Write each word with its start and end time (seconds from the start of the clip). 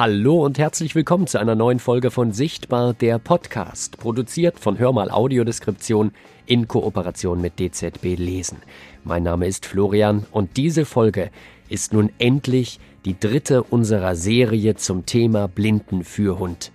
Hallo 0.00 0.46
und 0.46 0.58
herzlich 0.58 0.94
willkommen 0.94 1.26
zu 1.26 1.38
einer 1.38 1.54
neuen 1.54 1.78
Folge 1.78 2.10
von 2.10 2.32
Sichtbar, 2.32 2.94
der 2.94 3.18
Podcast, 3.18 3.98
produziert 3.98 4.58
von 4.58 4.78
Hörmal 4.78 5.10
Audiodeskription 5.10 6.12
in 6.46 6.66
Kooperation 6.66 7.42
mit 7.42 7.58
DZB 7.58 8.16
Lesen. 8.16 8.62
Mein 9.04 9.24
Name 9.24 9.46
ist 9.46 9.66
Florian 9.66 10.24
und 10.32 10.56
diese 10.56 10.86
Folge 10.86 11.30
ist 11.68 11.92
nun 11.92 12.08
endlich 12.16 12.80
die 13.04 13.20
dritte 13.20 13.62
unserer 13.62 14.16
Serie 14.16 14.74
zum 14.74 15.04
Thema 15.04 15.48
Blindenführhund. 15.48 16.72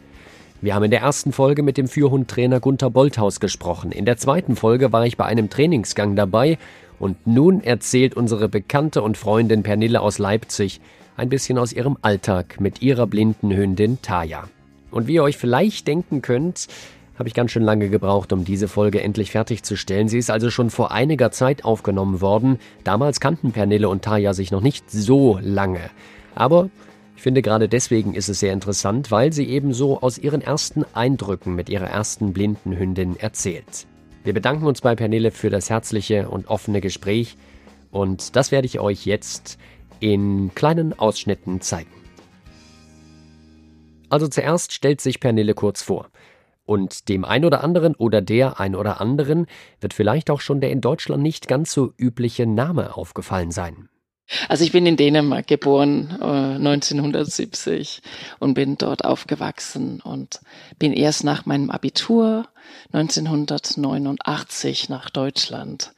Wir 0.61 0.75
haben 0.75 0.83
in 0.83 0.91
der 0.91 1.01
ersten 1.01 1.31
Folge 1.31 1.63
mit 1.63 1.77
dem 1.77 1.87
Führhundtrainer 1.87 2.59
Gunther 2.59 2.91
Bolthaus 2.91 3.39
gesprochen. 3.39 3.91
In 3.91 4.05
der 4.05 4.17
zweiten 4.17 4.55
Folge 4.55 4.93
war 4.93 5.03
ich 5.03 5.17
bei 5.17 5.25
einem 5.25 5.49
Trainingsgang 5.49 6.15
dabei 6.15 6.59
und 6.99 7.25
nun 7.25 7.63
erzählt 7.63 8.15
unsere 8.15 8.49
Bekannte 8.49 9.01
und 9.01 9.17
Freundin 9.17 9.63
Pernille 9.63 9.99
aus 9.99 10.19
Leipzig 10.19 10.79
ein 11.17 11.29
bisschen 11.29 11.57
aus 11.57 11.73
ihrem 11.73 11.97
Alltag 12.01 12.59
mit 12.59 12.81
ihrer 12.81 13.07
blinden 13.07 13.55
Hündin 13.55 14.01
Taya. 14.01 14.49
Und 14.91 15.07
wie 15.07 15.15
ihr 15.15 15.23
euch 15.23 15.37
vielleicht 15.37 15.87
denken 15.87 16.21
könnt, 16.21 16.67
habe 17.17 17.29
ich 17.29 17.33
ganz 17.33 17.51
schön 17.51 17.63
lange 17.63 17.89
gebraucht, 17.89 18.33
um 18.33 18.43
diese 18.43 18.67
Folge 18.67 19.01
endlich 19.01 19.31
fertigzustellen. 19.31 20.09
Sie 20.09 20.17
ist 20.17 20.29
also 20.29 20.49
schon 20.49 20.69
vor 20.69 20.91
einiger 20.91 21.31
Zeit 21.31 21.63
aufgenommen 21.63 22.19
worden. 22.19 22.59
Damals 22.83 23.19
kannten 23.19 23.53
Pernille 23.53 23.87
und 23.87 24.03
Taya 24.03 24.33
sich 24.33 24.51
noch 24.51 24.61
nicht 24.61 24.91
so 24.91 25.39
lange. 25.41 25.89
Aber 26.35 26.69
ich 27.15 27.21
finde 27.21 27.41
gerade 27.41 27.69
deswegen 27.69 28.13
ist 28.13 28.27
es 28.27 28.41
sehr 28.41 28.51
interessant, 28.51 29.11
weil 29.11 29.31
sie 29.31 29.47
ebenso 29.47 30.01
aus 30.01 30.17
ihren 30.17 30.41
ersten 30.41 30.83
Eindrücken 30.93 31.55
mit 31.55 31.69
ihrer 31.69 31.87
ersten 31.87 32.33
blinden 32.33 32.77
Hündin 32.77 33.17
erzählt. 33.17 33.87
Wir 34.25 34.33
bedanken 34.33 34.65
uns 34.65 34.81
bei 34.81 34.95
Pernille 34.95 35.31
für 35.31 35.49
das 35.49 35.69
herzliche 35.69 36.27
und 36.27 36.47
offene 36.47 36.81
Gespräch 36.81 37.37
und 37.95 38.35
das 38.35 38.51
werde 38.51 38.65
ich 38.65 38.81
euch 38.81 39.05
jetzt 39.05 39.57
in 39.99 40.53
kleinen 40.55 40.97
Ausschnitten 40.97 41.61
zeigen. 41.61 41.91
Also 44.09 44.27
zuerst 44.27 44.73
stellt 44.73 45.01
sich 45.01 45.19
Pernille 45.19 45.53
kurz 45.53 45.81
vor. 45.81 46.09
Und 46.65 47.09
dem 47.09 47.25
ein 47.25 47.45
oder 47.45 47.63
anderen 47.63 47.95
oder 47.95 48.21
der 48.21 48.59
ein 48.59 48.75
oder 48.75 48.99
anderen 48.99 49.45
wird 49.79 49.93
vielleicht 49.93 50.31
auch 50.31 50.41
schon 50.41 50.61
der 50.61 50.71
in 50.71 50.81
Deutschland 50.81 51.21
nicht 51.21 51.47
ganz 51.47 51.71
so 51.71 51.93
übliche 51.97 52.47
Name 52.47 52.97
aufgefallen 52.97 53.51
sein. 53.51 53.89
Also 54.49 54.63
ich 54.63 54.71
bin 54.71 54.87
in 54.87 54.97
Dänemark 54.97 55.45
geboren, 55.45 56.17
äh, 56.19 56.55
1970 56.55 58.01
und 58.39 58.55
bin 58.55 58.75
dort 58.77 59.05
aufgewachsen 59.05 60.01
und 60.01 60.39
bin 60.79 60.93
erst 60.93 61.23
nach 61.23 61.45
meinem 61.45 61.69
Abitur 61.69 62.47
1989 62.91 64.89
nach 64.89 65.11
Deutschland 65.11 65.93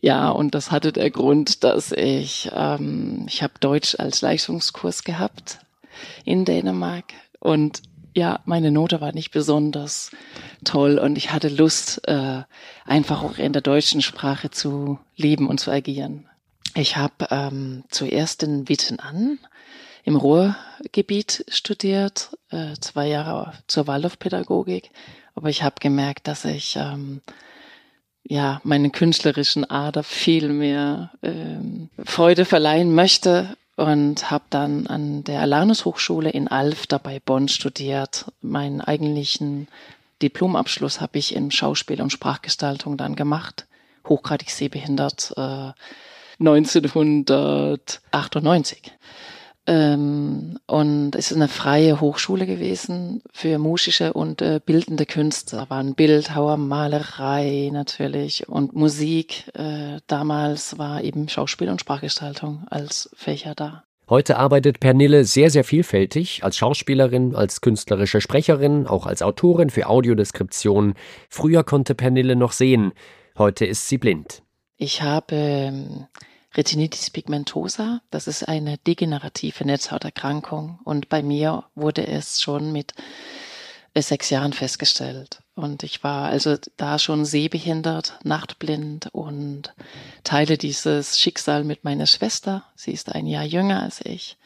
ja, 0.00 0.30
und 0.30 0.54
das 0.54 0.70
hatte 0.70 0.92
der 0.92 1.10
Grund, 1.10 1.64
dass 1.64 1.92
ich, 1.92 2.50
ähm, 2.54 3.26
ich 3.28 3.42
habe 3.42 3.54
Deutsch 3.60 3.96
als 3.98 4.20
Leistungskurs 4.20 5.04
gehabt 5.04 5.58
in 6.24 6.44
Dänemark. 6.44 7.04
Und 7.40 7.82
ja, 8.14 8.40
meine 8.44 8.70
Note 8.70 9.00
war 9.00 9.12
nicht 9.12 9.30
besonders 9.30 10.10
toll. 10.64 10.98
Und 10.98 11.16
ich 11.18 11.32
hatte 11.32 11.48
Lust, 11.48 12.06
äh, 12.08 12.42
einfach 12.84 13.22
auch 13.22 13.38
in 13.38 13.52
der 13.52 13.62
deutschen 13.62 14.02
Sprache 14.02 14.50
zu 14.50 14.98
leben 15.16 15.48
und 15.48 15.58
zu 15.58 15.70
agieren. 15.70 16.26
Ich 16.74 16.96
habe 16.96 17.28
ähm, 17.30 17.84
zuerst 17.90 18.42
in 18.42 18.68
Witten 18.68 19.00
an 19.00 19.38
im 20.04 20.16
Ruhrgebiet 20.16 21.44
studiert, 21.48 22.30
äh, 22.50 22.74
zwei 22.80 23.08
Jahre 23.08 23.52
zur 23.66 23.86
Waldorfpädagogik, 23.86 24.90
aber 25.34 25.50
ich 25.50 25.62
habe 25.62 25.76
gemerkt, 25.80 26.28
dass 26.28 26.44
ich 26.44 26.76
ähm, 26.76 27.20
ja, 28.24 28.60
meine 28.64 28.90
künstlerischen 28.90 29.68
Ader 29.70 30.02
viel 30.02 30.48
mehr 30.50 31.12
ähm, 31.22 31.88
Freude 32.04 32.44
verleihen 32.44 32.94
möchte 32.94 33.56
und 33.76 34.30
habe 34.30 34.44
dann 34.50 34.86
an 34.86 35.24
der 35.24 35.40
Alanus 35.40 35.84
Hochschule 35.84 36.30
in 36.30 36.48
Alfter 36.48 36.98
bei 36.98 37.20
Bonn 37.24 37.48
studiert. 37.48 38.26
Meinen 38.40 38.80
eigentlichen 38.80 39.68
Diplomabschluss 40.20 41.00
habe 41.00 41.18
ich 41.18 41.34
in 41.34 41.50
Schauspiel 41.50 42.02
und 42.02 42.10
Sprachgestaltung 42.10 42.96
dann 42.96 43.14
gemacht, 43.14 43.66
hochgradig 44.06 44.50
sehbehindert 44.50 45.32
äh, 45.36 45.72
1998. 46.40 48.92
Ähm, 49.68 50.58
und 50.66 51.14
es 51.14 51.30
ist 51.30 51.36
eine 51.36 51.46
freie 51.46 52.00
Hochschule 52.00 52.46
gewesen 52.46 53.20
für 53.34 53.58
musische 53.58 54.14
und 54.14 54.40
äh, 54.40 54.60
bildende 54.64 55.04
Künste. 55.04 55.56
Da 55.56 55.68
waren 55.68 55.94
Bildhauer, 55.94 56.56
Malerei 56.56 57.68
natürlich 57.70 58.48
und 58.48 58.74
Musik. 58.74 59.44
Äh, 59.52 59.98
damals 60.06 60.78
war 60.78 61.04
eben 61.04 61.28
Schauspiel 61.28 61.68
und 61.68 61.82
Sprachgestaltung 61.82 62.66
als 62.70 63.10
Fächer 63.14 63.54
da. 63.54 63.84
Heute 64.08 64.38
arbeitet 64.38 64.80
Pernille 64.80 65.26
sehr, 65.26 65.50
sehr 65.50 65.64
vielfältig, 65.64 66.42
als 66.44 66.56
Schauspielerin, 66.56 67.36
als 67.36 67.60
künstlerische 67.60 68.22
Sprecherin, 68.22 68.86
auch 68.86 69.04
als 69.04 69.20
Autorin 69.20 69.68
für 69.68 69.86
Audiodeskription. 69.86 70.94
Früher 71.28 71.62
konnte 71.62 71.94
Pernille 71.94 72.36
noch 72.36 72.52
sehen, 72.52 72.92
heute 73.36 73.66
ist 73.66 73.86
sie 73.86 73.98
blind. 73.98 74.42
Ich 74.78 75.02
habe 75.02 75.34
ähm, 75.34 76.06
Retinitis 76.58 77.10
pigmentosa, 77.10 78.00
das 78.10 78.26
ist 78.26 78.48
eine 78.48 78.78
degenerative 78.78 79.64
Netzhauterkrankung 79.64 80.80
und 80.82 81.08
bei 81.08 81.22
mir 81.22 81.62
wurde 81.76 82.04
es 82.04 82.40
schon 82.40 82.72
mit 82.72 82.94
äh, 83.94 84.02
sechs 84.02 84.28
Jahren 84.30 84.52
festgestellt. 84.52 85.40
Und 85.54 85.84
ich 85.84 86.02
war 86.02 86.28
also 86.28 86.56
da 86.76 86.98
schon 86.98 87.24
sehbehindert, 87.24 88.18
nachtblind 88.24 89.08
und 89.12 89.72
teile 90.24 90.58
dieses 90.58 91.18
Schicksal 91.18 91.62
mit 91.62 91.84
meiner 91.84 92.06
Schwester. 92.06 92.64
Sie 92.74 92.90
ist 92.90 93.14
ein 93.14 93.26
Jahr 93.26 93.44
jünger 93.44 93.80
als 93.82 94.00
ich. 94.04 94.36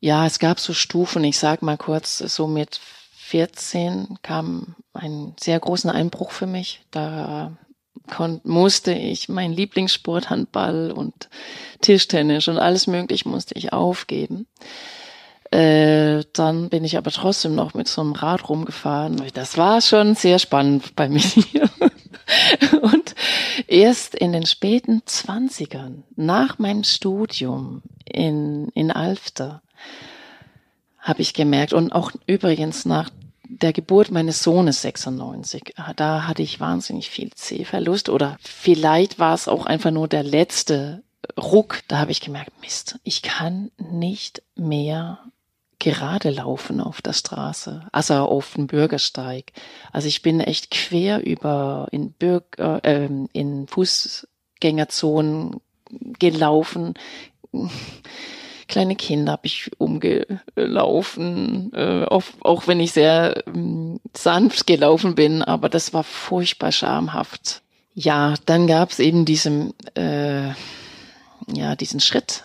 Ja, 0.00 0.26
es 0.26 0.40
gab 0.40 0.58
so 0.58 0.72
Stufen. 0.72 1.22
Ich 1.22 1.38
sag 1.38 1.62
mal 1.62 1.78
kurz, 1.78 2.18
so 2.18 2.48
mit 2.48 2.80
14 3.18 4.18
kam 4.22 4.74
ein 4.94 5.34
sehr 5.38 5.60
großen 5.60 5.90
Einbruch 5.90 6.32
für 6.32 6.48
mich. 6.48 6.82
Da 6.90 7.56
musste 8.44 8.92
ich 8.92 9.28
mein 9.28 9.52
Lieblingssport 9.52 10.30
Handball 10.30 10.92
und 10.92 11.28
Tischtennis 11.80 12.48
und 12.48 12.58
alles 12.58 12.86
mögliche 12.86 13.28
musste 13.28 13.54
ich 13.54 13.72
aufgeben. 13.72 14.46
Äh, 15.50 16.24
dann 16.32 16.70
bin 16.70 16.82
ich 16.84 16.96
aber 16.96 17.10
trotzdem 17.10 17.54
noch 17.54 17.74
mit 17.74 17.86
so 17.86 18.00
einem 18.00 18.12
Rad 18.12 18.48
rumgefahren. 18.48 19.22
Das 19.34 19.58
war 19.58 19.82
schon 19.82 20.14
sehr 20.14 20.38
spannend 20.38 20.96
bei 20.96 21.08
mir. 21.10 21.22
und 22.80 23.14
erst 23.66 24.14
in 24.14 24.32
den 24.32 24.46
späten 24.46 25.02
Zwanzigern, 25.04 26.04
nach 26.16 26.58
meinem 26.58 26.84
Studium 26.84 27.82
in, 28.04 28.68
in 28.68 28.90
Alfter, 28.90 29.62
habe 30.98 31.20
ich 31.20 31.34
gemerkt 31.34 31.72
und 31.74 31.92
auch 31.92 32.12
übrigens 32.26 32.86
nach 32.86 33.10
der 33.60 33.72
Geburt 33.72 34.10
meines 34.10 34.42
Sohnes 34.42 34.82
96, 34.82 35.74
da 35.96 36.26
hatte 36.26 36.42
ich 36.42 36.60
wahnsinnig 36.60 37.10
viel 37.10 37.30
Sehverlust 37.34 38.08
oder 38.08 38.38
vielleicht 38.40 39.18
war 39.18 39.34
es 39.34 39.48
auch 39.48 39.66
einfach 39.66 39.90
nur 39.90 40.08
der 40.08 40.22
letzte 40.22 41.02
Ruck. 41.38 41.80
Da 41.88 41.98
habe 41.98 42.10
ich 42.12 42.20
gemerkt, 42.20 42.52
Mist, 42.60 42.98
ich 43.04 43.22
kann 43.22 43.70
nicht 43.78 44.42
mehr 44.56 45.18
gerade 45.78 46.30
laufen 46.30 46.80
auf 46.80 47.02
der 47.02 47.12
Straße, 47.12 47.86
also 47.92 48.14
auf 48.14 48.54
dem 48.54 48.68
Bürgersteig. 48.68 49.52
Also 49.90 50.08
ich 50.08 50.22
bin 50.22 50.40
echt 50.40 50.70
quer 50.70 51.24
über 51.26 51.88
in 51.90 52.12
Bürger, 52.12 52.82
äh, 52.84 53.08
in 53.32 53.66
Fußgängerzonen 53.66 55.60
gelaufen 56.18 56.94
kleine 58.68 58.96
Kinder 58.96 59.32
habe 59.32 59.46
ich 59.46 59.70
umgelaufen, 59.78 61.72
äh, 61.74 62.04
auch, 62.04 62.24
auch 62.40 62.66
wenn 62.66 62.80
ich 62.80 62.92
sehr 62.92 63.46
äh, 63.46 63.98
sanft 64.14 64.66
gelaufen 64.66 65.14
bin, 65.14 65.42
aber 65.42 65.68
das 65.68 65.92
war 65.94 66.04
furchtbar 66.04 66.72
schamhaft. 66.72 67.62
Ja, 67.94 68.34
dann 68.46 68.66
gab 68.66 68.90
es 68.90 68.98
eben 68.98 69.24
diesen, 69.24 69.74
äh, 69.94 70.48
ja, 71.52 71.76
diesen 71.78 72.00
Schritt. 72.00 72.44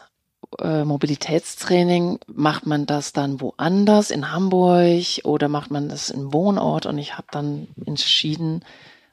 Äh, 0.59 0.85
Mobilitätstraining, 0.85 2.19
macht 2.27 2.65
man 2.65 2.85
das 2.85 3.11
dann 3.11 3.41
woanders 3.41 4.11
in 4.11 4.31
Hamburg 4.31 5.21
oder 5.23 5.49
macht 5.49 5.71
man 5.71 5.89
das 5.89 6.09
im 6.09 6.31
Wohnort? 6.33 6.85
Und 6.85 6.97
ich 6.97 7.17
habe 7.17 7.27
dann 7.31 7.67
entschieden, 7.85 8.63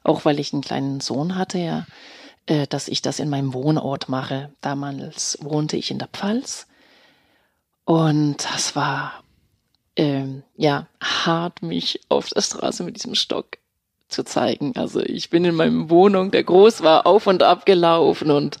auch 0.03 0.23
weil 0.23 0.39
ich 0.39 0.53
einen 0.53 0.61
kleinen 0.61 1.01
Sohn 1.01 1.35
hatte, 1.35 1.57
ja, 1.59 1.85
äh, 2.45 2.67
dass 2.67 2.87
ich 2.87 3.01
das 3.01 3.19
in 3.19 3.29
meinem 3.29 3.53
Wohnort 3.53 4.07
mache. 4.07 4.51
Damals 4.61 5.37
wohnte 5.41 5.77
ich 5.77 5.91
in 5.91 5.99
der 5.99 6.07
Pfalz 6.07 6.67
und 7.85 8.43
das 8.53 8.75
war 8.75 9.23
ähm, 9.95 10.43
ja 10.55 10.87
hart, 11.01 11.61
mich 11.61 12.01
auf 12.09 12.29
der 12.29 12.41
Straße 12.41 12.83
mit 12.83 12.95
diesem 12.97 13.15
Stock 13.15 13.57
zu 14.07 14.23
zeigen. 14.23 14.73
Also 14.75 15.01
ich 15.01 15.29
bin 15.29 15.45
in 15.45 15.55
meinem 15.55 15.89
Wohnung, 15.89 16.31
der 16.31 16.43
groß 16.43 16.83
war, 16.83 17.05
auf 17.07 17.27
und 17.27 17.43
ab 17.43 17.65
gelaufen 17.65 18.31
und 18.31 18.57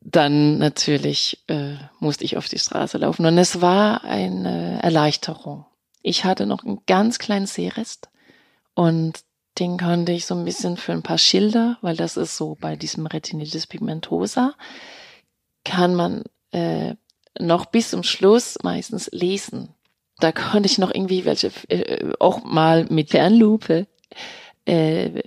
dann 0.00 0.58
natürlich 0.58 1.42
äh, 1.48 1.76
musste 1.98 2.24
ich 2.24 2.36
auf 2.36 2.48
die 2.48 2.58
Straße 2.58 2.98
laufen. 2.98 3.24
Und 3.24 3.38
es 3.38 3.60
war 3.62 4.04
eine 4.04 4.82
Erleichterung. 4.82 5.64
Ich 6.02 6.24
hatte 6.24 6.44
noch 6.46 6.62
einen 6.62 6.80
ganz 6.86 7.18
kleinen 7.18 7.46
Seerest 7.46 8.10
und 8.74 9.20
den 9.58 9.78
konnte 9.78 10.12
ich 10.12 10.26
so 10.26 10.34
ein 10.34 10.44
bisschen 10.44 10.76
für 10.76 10.92
ein 10.92 11.02
paar 11.02 11.18
Schilder, 11.18 11.78
weil 11.80 11.96
das 11.96 12.16
ist 12.16 12.36
so 12.36 12.56
bei 12.60 12.76
diesem 12.76 13.06
Retinitis 13.06 13.66
pigmentosa, 13.66 14.54
kann 15.64 15.94
man 15.94 16.24
äh, 16.50 16.96
noch 17.38 17.66
bis 17.66 17.90
zum 17.90 18.02
Schluss 18.02 18.58
meistens 18.62 19.10
lesen. 19.12 19.68
Da 20.18 20.32
konnte 20.32 20.66
ich 20.66 20.78
noch 20.78 20.94
irgendwie 20.94 21.24
welche, 21.24 21.50
äh, 21.68 22.12
auch 22.20 22.44
mal 22.44 22.86
mit 22.88 23.10
Fernlupe 23.10 23.86
äh, 24.64 25.22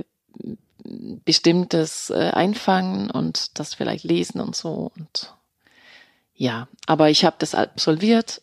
bestimmtes 0.84 2.10
äh, 2.10 2.32
einfangen 2.34 3.12
und 3.12 3.60
das 3.60 3.74
vielleicht 3.74 4.06
lesen 4.06 4.40
und 4.40 4.56
so. 4.56 4.92
Und 4.98 5.34
ja, 6.34 6.68
aber 6.86 7.10
ich 7.10 7.26
habe 7.26 7.36
das 7.40 7.56
absolviert 7.56 8.42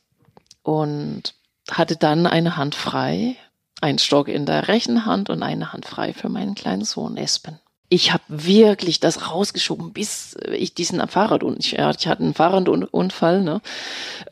und 0.62 1.34
hatte 1.70 1.96
dann 1.96 2.26
eine 2.26 2.56
Hand 2.56 2.74
frei, 2.74 3.36
einen 3.80 3.98
Stock 3.98 4.28
in 4.28 4.44
der 4.44 4.68
rechten 4.68 5.06
Hand 5.06 5.30
und 5.30 5.42
eine 5.42 5.72
Hand 5.72 5.86
frei 5.86 6.12
für 6.12 6.28
meinen 6.28 6.54
kleinen 6.54 6.84
Sohn 6.84 7.16
Espen 7.16 7.58
ich 7.90 8.12
habe 8.12 8.24
wirklich 8.28 8.98
das 8.98 9.30
rausgeschoben, 9.30 9.92
bis 9.92 10.36
ich 10.52 10.74
diesen 10.74 11.06
Fahrradunfall, 11.06 11.58
ich, 11.60 11.74
ich 11.74 12.06
hatte 12.08 12.22
einen 12.22 12.34
Fahrradunfall, 12.34 13.42
ne? 13.42 13.60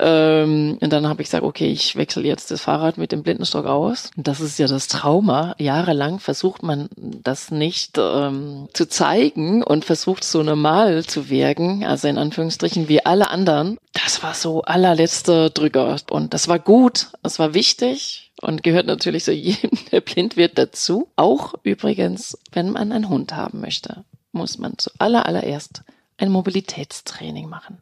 Ähm, 0.00 0.78
und 0.80 0.92
dann 0.92 1.06
habe 1.06 1.22
ich 1.22 1.28
gesagt, 1.28 1.44
okay, 1.44 1.70
ich 1.70 1.94
wechsle 1.94 2.24
jetzt 2.24 2.50
das 2.50 2.62
Fahrrad 2.62 2.96
mit 2.96 3.12
dem 3.12 3.22
Blindenstock 3.22 3.66
aus. 3.66 4.10
Das 4.16 4.40
ist 4.40 4.58
ja 4.58 4.66
das 4.66 4.88
Trauma. 4.88 5.54
Jahrelang 5.58 6.18
versucht 6.18 6.62
man 6.62 6.88
das 6.96 7.50
nicht 7.50 7.98
ähm, 7.98 8.68
zu 8.72 8.88
zeigen 8.88 9.62
und 9.62 9.84
versucht 9.84 10.24
so 10.24 10.42
normal 10.42 11.04
zu 11.04 11.28
wirken, 11.28 11.84
also 11.84 12.08
in 12.08 12.18
Anführungsstrichen 12.18 12.88
wie 12.88 13.04
alle 13.04 13.30
anderen. 13.30 13.78
Das 13.92 14.22
war 14.22 14.34
so 14.34 14.62
allerletzter 14.62 15.50
Drücker 15.50 15.96
und 16.10 16.32
das 16.32 16.48
war 16.48 16.58
gut, 16.58 17.08
das 17.22 17.38
war 17.38 17.52
wichtig 17.52 18.31
und 18.42 18.62
gehört 18.62 18.86
natürlich 18.86 19.24
so 19.24 19.32
jedem, 19.32 19.70
der 19.90 20.02
blind 20.02 20.36
wird, 20.36 20.58
dazu. 20.58 21.08
Auch 21.16 21.54
übrigens, 21.62 22.38
wenn 22.52 22.70
man 22.70 22.92
einen 22.92 23.08
Hund 23.08 23.34
haben 23.34 23.60
möchte, 23.60 24.04
muss 24.32 24.58
man 24.58 24.74
zuallererst 24.76 25.82
ein 26.18 26.30
Mobilitätstraining 26.30 27.48
machen. 27.48 27.78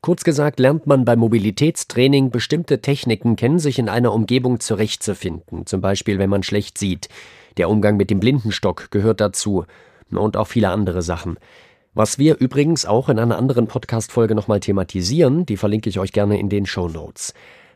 Kurz 0.00 0.24
gesagt 0.24 0.58
lernt 0.58 0.86
man 0.86 1.04
beim 1.04 1.20
Mobilitätstraining 1.20 2.30
bestimmte 2.30 2.80
Techniken 2.80 3.36
kennen, 3.36 3.60
sich 3.60 3.78
in 3.78 3.88
einer 3.88 4.12
Umgebung 4.12 4.58
zurechtzufinden. 4.58 5.64
Zum 5.66 5.80
Beispiel, 5.80 6.18
wenn 6.18 6.30
man 6.30 6.42
schlecht 6.42 6.76
sieht. 6.76 7.08
Der 7.56 7.70
Umgang 7.70 7.96
mit 7.96 8.10
dem 8.10 8.18
Blindenstock 8.18 8.90
gehört 8.90 9.20
dazu. 9.20 9.64
Und 10.10 10.36
auch 10.36 10.48
viele 10.48 10.70
andere 10.70 11.02
Sachen. 11.02 11.38
Was 11.94 12.18
wir 12.18 12.38
übrigens 12.38 12.84
auch 12.84 13.08
in 13.08 13.18
einer 13.18 13.38
anderen 13.38 13.68
Podcast-Folge 13.68 14.34
nochmal 14.34 14.60
thematisieren, 14.60 15.46
die 15.46 15.56
verlinke 15.56 15.88
ich 15.88 15.98
euch 15.98 16.12
gerne 16.12 16.38
in 16.40 16.48
den 16.48 16.66
Show 16.66 16.88
Notes. 16.88 17.32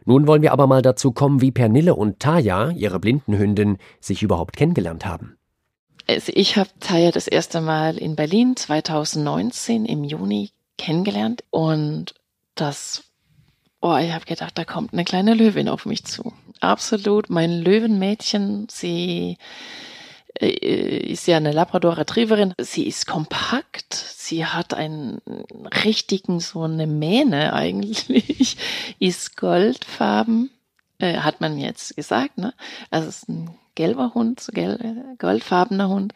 Nun 0.06 0.26
wollen 0.26 0.40
wir 0.40 0.52
aber 0.52 0.66
mal 0.66 0.82
dazu 0.82 1.12
kommen, 1.12 1.40
wie 1.40 1.50
Pernille 1.50 1.94
und 1.94 2.20
Taya, 2.20 2.70
ihre 2.70 3.00
Blindenhündin, 3.00 3.78
sich 4.00 4.22
überhaupt 4.22 4.56
kennengelernt 4.56 5.04
haben. 5.04 5.36
Also 6.06 6.32
ich 6.34 6.56
habe 6.56 6.70
Taya 6.78 7.10
das 7.10 7.26
erste 7.26 7.60
Mal 7.60 7.98
in 7.98 8.14
Berlin 8.14 8.54
2019 8.56 9.84
im 9.84 10.04
Juni 10.04 10.50
kennengelernt 10.78 11.42
und 11.50 12.14
das, 12.54 13.02
oh, 13.80 13.96
ich 13.96 14.12
habe 14.12 14.24
gedacht, 14.24 14.56
da 14.56 14.64
kommt 14.64 14.92
eine 14.92 15.04
kleine 15.04 15.34
Löwin 15.34 15.68
auf 15.68 15.84
mich 15.86 16.04
zu. 16.04 16.32
Absolut, 16.60 17.28
mein 17.28 17.60
Löwenmädchen, 17.60 18.68
sie 18.70 19.36
äh, 20.40 21.10
ist 21.12 21.26
ja 21.26 21.36
eine 21.36 21.52
Labrador 21.52 21.98
Retrieverin. 21.98 22.54
Sie 22.60 22.86
ist 22.86 23.06
kompakt. 23.06 24.05
Sie 24.26 24.44
hat 24.44 24.74
einen 24.74 25.20
richtigen, 25.84 26.40
so 26.40 26.62
eine 26.62 26.88
Mähne 26.88 27.52
eigentlich. 27.52 28.56
ist 28.98 29.36
goldfarben. 29.36 30.50
Äh, 30.98 31.18
hat 31.18 31.40
man 31.40 31.58
jetzt 31.58 31.94
gesagt, 31.94 32.36
ne? 32.36 32.52
Also 32.90 33.08
ist 33.08 33.28
ein 33.28 33.54
gelber 33.76 34.14
Hund, 34.14 34.40
so 34.40 34.50
gel 34.50 35.14
goldfarbener 35.18 35.88
Hund. 35.88 36.12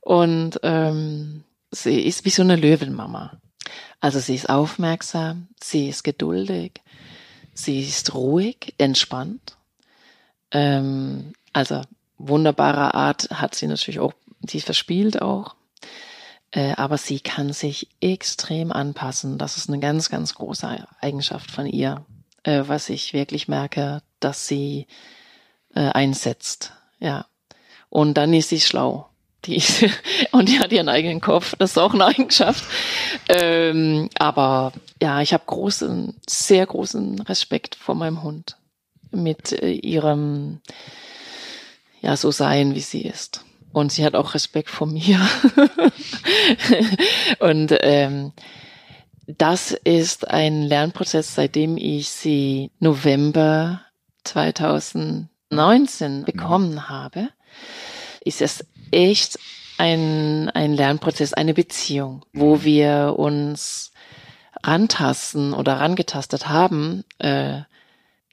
Und 0.00 0.58
ähm, 0.62 1.44
sie 1.70 2.00
ist 2.00 2.24
wie 2.24 2.30
so 2.30 2.40
eine 2.40 2.56
Löwenmama. 2.56 3.38
Also 4.00 4.20
sie 4.20 4.36
ist 4.36 4.48
aufmerksam, 4.48 5.48
sie 5.62 5.90
ist 5.90 6.02
geduldig, 6.02 6.80
sie 7.52 7.80
ist 7.80 8.14
ruhig, 8.14 8.74
entspannt. 8.78 9.58
Ähm, 10.50 11.34
also 11.52 11.82
wunderbarer 12.16 12.94
Art 12.94 13.28
hat 13.30 13.54
sie 13.54 13.66
natürlich 13.66 14.00
auch, 14.00 14.14
sie 14.48 14.62
verspielt 14.62 15.20
auch, 15.20 15.56
äh, 16.52 16.72
aber 16.72 16.98
sie 16.98 17.20
kann 17.20 17.52
sich 17.52 17.88
extrem 18.00 18.72
anpassen. 18.72 19.38
Das 19.38 19.56
ist 19.56 19.68
eine 19.68 19.78
ganz, 19.78 20.10
ganz 20.10 20.34
große 20.34 20.86
Eigenschaft 21.00 21.50
von 21.50 21.66
ihr, 21.66 22.04
äh, 22.42 22.64
was 22.66 22.88
ich 22.88 23.12
wirklich 23.12 23.48
merke, 23.48 24.02
dass 24.18 24.46
sie 24.46 24.86
äh, 25.74 25.88
einsetzt. 25.90 26.72
Ja. 26.98 27.26
Und 27.88 28.14
dann 28.14 28.34
ist 28.34 28.48
sie 28.48 28.60
schlau. 28.60 29.08
Die 29.44 29.56
ist, 29.56 29.84
und 30.32 30.48
die 30.48 30.58
hat 30.58 30.72
ihren 30.72 30.88
eigenen 30.88 31.20
Kopf. 31.20 31.54
Das 31.58 31.70
ist 31.72 31.78
auch 31.78 31.94
eine 31.94 32.06
Eigenschaft. 32.06 32.64
Ähm, 33.28 34.10
aber 34.18 34.72
ja, 35.00 35.20
ich 35.20 35.32
habe 35.32 35.44
großen, 35.46 36.16
sehr 36.28 36.66
großen 36.66 37.20
Respekt 37.22 37.74
vor 37.76 37.94
meinem 37.94 38.22
Hund 38.22 38.56
mit 39.12 39.52
äh, 39.52 39.70
ihrem 39.70 40.60
ja 42.00 42.16
so 42.16 42.30
sein, 42.30 42.74
wie 42.74 42.80
sie 42.80 43.02
ist. 43.02 43.44
Und 43.72 43.92
sie 43.92 44.04
hat 44.04 44.14
auch 44.14 44.34
Respekt 44.34 44.70
vor 44.70 44.86
mir. 44.86 45.20
und 47.38 47.76
ähm, 47.80 48.32
das 49.26 49.72
ist 49.72 50.28
ein 50.28 50.62
Lernprozess, 50.62 51.34
seitdem 51.34 51.76
ich 51.76 52.08
sie 52.08 52.70
November 52.80 53.82
2019 54.24 56.24
bekommen 56.24 56.88
habe, 56.88 57.28
ist 58.24 58.42
es 58.42 58.64
echt 58.90 59.38
ein, 59.78 60.50
ein 60.50 60.74
Lernprozess, 60.74 61.32
eine 61.32 61.54
Beziehung, 61.54 62.24
wo 62.32 62.62
wir 62.62 63.14
uns 63.16 63.92
rantasten 64.62 65.54
oder 65.54 65.80
rangetastet 65.80 66.48
haben, 66.48 67.04
äh, 67.18 67.62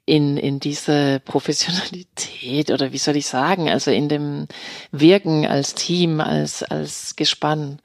in, 0.08 0.38
in 0.38 0.58
diese 0.58 1.20
Professionalität 1.24 2.70
oder 2.70 2.92
wie 2.92 2.98
soll 2.98 3.16
ich 3.16 3.26
sagen, 3.26 3.68
also 3.68 3.90
in 3.90 4.08
dem 4.08 4.48
Wirken 4.90 5.46
als 5.46 5.74
Team, 5.74 6.20
als, 6.20 6.62
als 6.62 7.14
Gespann. 7.14 7.80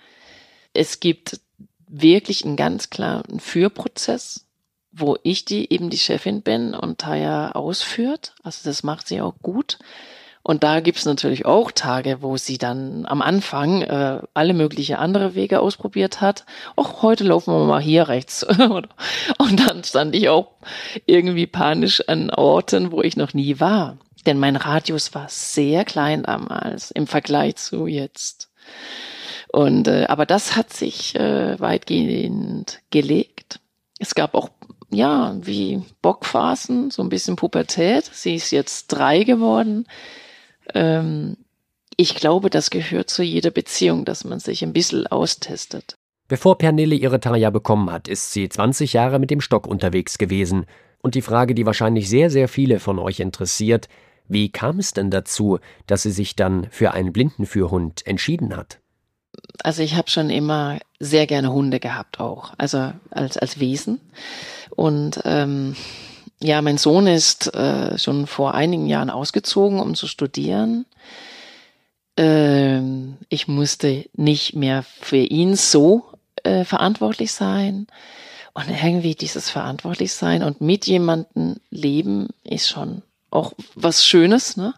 Es 0.74 1.00
gibt 1.00 1.42
wirklich 1.88 2.46
einen 2.46 2.56
ganz 2.56 2.90
klaren 2.90 3.40
Führprozess, 3.40 4.46
wo 4.92 5.18
ich 5.24 5.44
die 5.46 5.72
eben 5.72 5.90
die 5.90 5.98
Chefin 5.98 6.42
bin 6.42 6.74
und 6.74 7.00
Taya 7.00 7.52
ausführt. 7.52 8.34
Also 8.42 8.62
das 8.64 8.84
macht 8.84 9.08
sie 9.08 9.22
auch 9.22 9.36
gut. 9.42 9.78
Und 10.44 10.64
da 10.64 10.82
gibt's 10.82 11.06
natürlich 11.06 11.46
auch 11.46 11.72
Tage, 11.72 12.22
wo 12.22 12.36
sie 12.36 12.58
dann 12.58 13.06
am 13.06 13.22
Anfang 13.22 13.82
äh, 13.82 14.20
alle 14.34 14.54
mögliche 14.54 15.00
andere 15.00 15.36
Wege 15.36 15.62
ausprobiert 15.62 16.20
hat. 16.20 16.46
Och, 16.78 17.02
heute 17.02 17.24
laufen 17.24 17.54
wir 17.54 17.66
mal 17.66 17.82
hier 17.82 18.10
rechts. 18.10 18.44
und 19.38 19.70
dann 19.70 19.84
stand 19.86 20.14
ich 20.14 20.28
auch 20.28 20.52
irgendwie 21.06 21.48
panisch 21.48 22.04
an 22.10 22.30
Orten, 22.30 22.92
wo 22.92 23.02
ich 23.02 23.16
noch 23.16 23.34
nie 23.34 23.62
war. 23.62 23.98
Denn 24.26 24.38
mein 24.38 24.58
Radius 24.58 25.16
war 25.16 25.28
sehr 25.30 25.86
klein 25.86 26.24
damals 26.24 26.92
im 26.92 27.08
Vergleich 27.08 27.56
zu 27.56 27.88
jetzt. 27.88 28.50
Und 29.48 29.88
äh, 29.88 30.08
aber 30.10 30.26
das 30.26 30.58
hat 30.58 30.74
sich 30.74 31.16
äh, 31.16 31.58
weitgehend 31.58 32.82
gelegt. 32.90 33.62
Es 33.98 34.14
gab 34.14 34.36
auch 34.36 34.50
ja 34.90 35.36
wie 35.40 35.84
Bockphasen, 36.02 36.92
so 36.92 37.02
ein 37.02 37.10
bisschen 37.10 37.38
Pubertät. 37.38 38.06
Sie 38.12 38.36
ist 38.36 38.52
jetzt 38.52 38.88
drei 38.88 39.24
geworden 39.24 39.86
ähm, 40.74 41.38
ich 41.98 42.16
glaube, 42.16 42.50
das 42.50 42.70
gehört 42.70 43.10
zu 43.10 43.24
jeder 43.24 43.52
Beziehung, 43.52 44.06
dass 44.06 44.24
man 44.24 44.40
sich 44.40 44.64
ein 44.64 44.74
bisschen 44.74 45.08
austestet. 45.08 45.98
Bevor 46.28 46.58
Pernille 46.58 46.96
ihre 46.96 47.20
Taya 47.20 47.50
bekommen 47.50 47.92
hat, 47.92 48.08
ist 48.08 48.32
sie 48.32 48.50
20 48.50 48.94
Jahre 48.94 49.20
mit 49.20 49.30
dem 49.30 49.42
Stock 49.42 49.68
unterwegs 49.68 50.18
gewesen. 50.18 50.66
Und 51.02 51.16
die 51.16 51.22
Frage, 51.22 51.54
die 51.54 51.66
wahrscheinlich 51.66 52.10
sehr, 52.10 52.30
sehr 52.30 52.48
viele 52.48 52.80
von 52.80 52.98
euch 52.98 53.20
interessiert, 53.20 53.90
wie 54.28 54.50
kam 54.50 54.80
es 54.80 54.94
denn 54.94 55.12
dazu, 55.12 55.60
dass 55.86 56.04
sie 56.04 56.12
sich 56.12 56.36
dann 56.36 56.68
für 56.72 56.92
einen 56.92 57.12
Blindenführhund 57.12 58.08
entschieden 58.08 58.56
hat? 58.56 58.80
Also 59.64 59.84
ich 59.84 59.96
habe 59.96 60.10
schon 60.10 60.30
immer 60.30 60.80
sehr 61.00 61.28
gerne 61.28 61.52
Hunde 61.52 61.80
gehabt 61.80 62.20
auch, 62.20 62.54
also 62.58 62.94
als, 63.12 63.38
als 63.38 63.60
Wesen. 63.60 64.00
Und 64.70 65.22
ähm, 65.26 65.76
ja, 66.44 66.62
mein 66.62 66.78
Sohn 66.78 67.08
ist 67.08 67.54
äh, 67.56 67.98
schon 67.98 68.28
vor 68.28 68.54
einigen 68.54 68.88
Jahren 68.88 69.10
ausgezogen, 69.10 69.80
um 69.80 69.96
zu 69.96 70.08
studieren. 70.08 70.86
Ähm, 72.18 73.18
ich 73.30 73.48
musste 73.48 74.06
nicht 74.14 74.54
mehr 74.54 74.84
für 74.84 75.18
ihn 75.18 75.56
so 75.56 76.04
äh, 76.44 76.66
verantwortlich 76.66 77.32
sein. 77.32 77.88
Und 78.54 78.70
irgendwie 78.70 79.16
dieses 79.16 79.50
verantwortlich 79.50 80.14
sein 80.14 80.44
und 80.44 80.62
mit 80.62 80.86
jemandem 80.86 81.56
leben 81.72 82.28
ist 82.44 82.70
schon 82.70 83.02
auch 83.32 83.54
was 83.74 84.06
Schönes, 84.06 84.58
ne? 84.58 84.76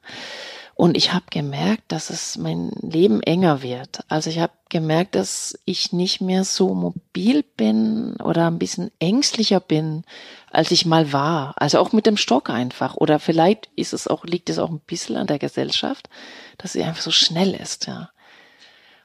Und 0.75 0.97
ich 0.97 1.13
habe 1.13 1.25
gemerkt, 1.31 1.83
dass 1.87 2.09
es 2.09 2.37
mein 2.37 2.69
Leben 2.81 3.23
enger 3.23 3.61
wird. 3.61 4.01
Also 4.09 4.29
ich 4.29 4.39
habe 4.39 4.51
gemerkt, 4.67 5.15
dass 5.15 5.57
ich 5.63 5.93
nicht 5.93 6.19
mehr 6.19 6.43
so 6.43 6.73
mobil 6.73 7.43
bin 7.43 8.17
oder 8.17 8.47
ein 8.47 8.59
bisschen 8.59 8.91
ängstlicher 8.99 9.61
bin, 9.61 10.03
als 10.51 10.71
ich 10.71 10.85
mal 10.85 11.13
war. 11.13 11.53
Also 11.55 11.79
auch 11.79 11.93
mit 11.93 12.05
dem 12.05 12.17
Stock 12.17 12.49
einfach. 12.49 12.95
Oder 12.95 13.19
vielleicht 13.19 13.69
ist 13.77 13.93
es 13.93 14.07
auch, 14.07 14.25
liegt 14.25 14.49
es 14.49 14.59
auch 14.59 14.69
ein 14.69 14.81
bisschen 14.81 15.15
an 15.15 15.27
der 15.27 15.39
Gesellschaft, 15.39 16.09
dass 16.57 16.73
sie 16.73 16.83
einfach 16.83 17.01
so 17.01 17.11
schnell 17.11 17.53
ist, 17.53 17.87
ja. 17.87 18.09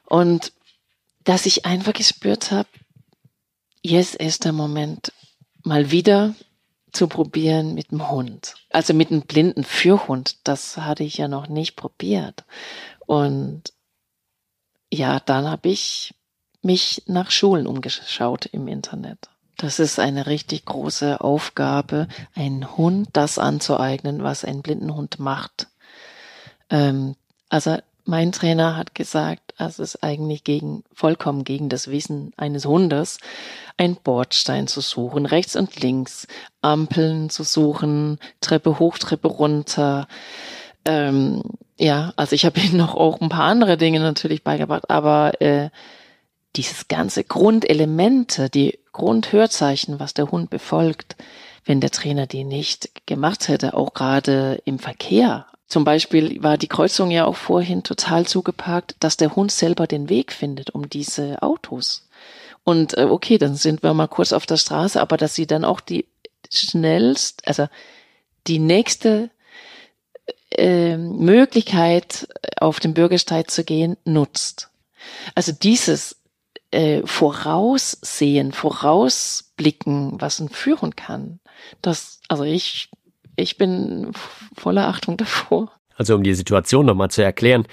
Und 0.05 0.51
dass 1.23 1.45
ich 1.45 1.65
einfach 1.65 1.93
gespürt 1.93 2.51
habe, 2.51 2.67
jetzt 3.81 4.15
ist 4.15 4.43
der 4.43 4.51
Moment, 4.51 5.13
mal 5.63 5.89
wieder 5.89 6.35
zu 6.91 7.07
probieren 7.07 7.73
mit 7.73 7.91
dem 7.91 8.09
Hund. 8.09 8.55
Also 8.69 8.93
mit 8.93 9.11
einem 9.11 9.21
blinden 9.21 9.63
Führhund. 9.63 10.37
Das 10.47 10.77
hatte 10.77 11.03
ich 11.03 11.17
ja 11.17 11.27
noch 11.27 11.47
nicht 11.47 11.75
probiert. 11.75 12.43
Und 13.05 13.73
ja, 14.91 15.19
dann 15.19 15.49
habe 15.49 15.69
ich 15.69 16.13
mich 16.61 17.03
nach 17.07 17.31
Schulen 17.31 17.65
umgeschaut 17.65 18.45
im 18.47 18.67
Internet. 18.67 19.29
Das 19.57 19.79
ist 19.79 19.99
eine 19.99 20.25
richtig 20.25 20.65
große 20.65 21.21
Aufgabe, 21.21 22.07
einen 22.33 22.77
Hund 22.77 23.09
das 23.13 23.37
anzueignen, 23.37 24.23
was 24.23 24.43
ein 24.43 24.61
Blindenhund 24.61 25.19
macht. 25.19 25.67
Ähm, 26.69 27.15
also 27.49 27.77
mein 28.05 28.31
Trainer 28.31 28.75
hat 28.75 28.95
gesagt, 28.95 29.50
es 29.67 29.79
ist 29.79 30.03
eigentlich 30.03 30.43
gegen, 30.43 30.83
vollkommen 30.93 31.43
gegen 31.43 31.69
das 31.69 31.89
Wissen 31.89 32.33
eines 32.37 32.65
Hundes, 32.65 33.17
ein 33.77 33.95
Bordstein 33.95 34.67
zu 34.67 34.81
suchen, 34.81 35.25
rechts 35.25 35.55
und 35.55 35.79
links, 35.79 36.27
Ampeln 36.61 37.29
zu 37.29 37.43
suchen, 37.43 38.19
Treppe 38.41 38.79
hoch, 38.79 38.97
Treppe 38.97 39.27
runter. 39.27 40.07
Ähm, 40.85 41.43
ja, 41.77 42.13
also 42.15 42.35
ich 42.35 42.45
habe 42.45 42.59
ihm 42.61 42.77
noch 42.77 42.95
auch 42.95 43.21
ein 43.21 43.29
paar 43.29 43.45
andere 43.45 43.77
Dinge 43.77 43.99
natürlich 43.99 44.43
beigebracht, 44.43 44.89
aber 44.89 45.41
äh, 45.41 45.69
dieses 46.55 46.87
ganze 46.87 47.23
Grundelemente, 47.23 48.49
die 48.49 48.79
Grundhörzeichen, 48.91 49.99
was 49.99 50.13
der 50.13 50.31
Hund 50.31 50.49
befolgt, 50.49 51.15
wenn 51.65 51.79
der 51.79 51.91
Trainer 51.91 52.27
die 52.27 52.43
nicht 52.43 53.05
gemacht 53.05 53.47
hätte, 53.47 53.73
auch 53.73 53.93
gerade 53.93 54.61
im 54.65 54.79
Verkehr. 54.79 55.45
Zum 55.71 55.85
Beispiel 55.85 56.43
war 56.43 56.57
die 56.57 56.67
Kreuzung 56.67 57.11
ja 57.11 57.23
auch 57.23 57.37
vorhin 57.37 57.81
total 57.81 58.25
zugeparkt, 58.25 58.97
dass 58.99 59.15
der 59.15 59.37
Hund 59.37 59.53
selber 59.53 59.87
den 59.87 60.09
Weg 60.09 60.33
findet 60.33 60.71
um 60.71 60.89
diese 60.89 61.41
Autos. 61.41 62.09
Und 62.65 62.97
äh, 62.97 63.03
okay, 63.03 63.37
dann 63.37 63.55
sind 63.55 63.81
wir 63.81 63.93
mal 63.93 64.07
kurz 64.09 64.33
auf 64.33 64.45
der 64.45 64.57
Straße, 64.57 64.99
aber 64.99 65.15
dass 65.15 65.33
sie 65.33 65.47
dann 65.47 65.63
auch 65.63 65.79
die 65.79 66.09
schnellst, 66.51 67.47
also 67.47 67.69
die 68.47 68.59
nächste 68.59 69.29
äh, 70.57 70.97
Möglichkeit 70.97 72.27
auf 72.59 72.81
den 72.81 72.93
Bürgersteig 72.93 73.49
zu 73.49 73.63
gehen, 73.63 73.95
nutzt. 74.03 74.71
Also 75.35 75.53
dieses 75.53 76.17
äh, 76.71 77.01
voraussehen, 77.05 78.51
vorausblicken, 78.51 80.19
was 80.19 80.41
ein 80.41 80.49
führen 80.49 80.97
kann. 80.97 81.39
Das, 81.81 82.19
also 82.27 82.43
ich, 82.43 82.89
ich 83.41 83.57
bin 83.57 84.11
voller 84.55 84.87
Achtung 84.87 85.17
davor. 85.17 85.71
Also 85.95 86.15
um 86.15 86.23
die 86.23 86.33
Situation 86.33 86.85
nochmal 86.85 87.11
zu 87.11 87.23
erklären, 87.23 87.67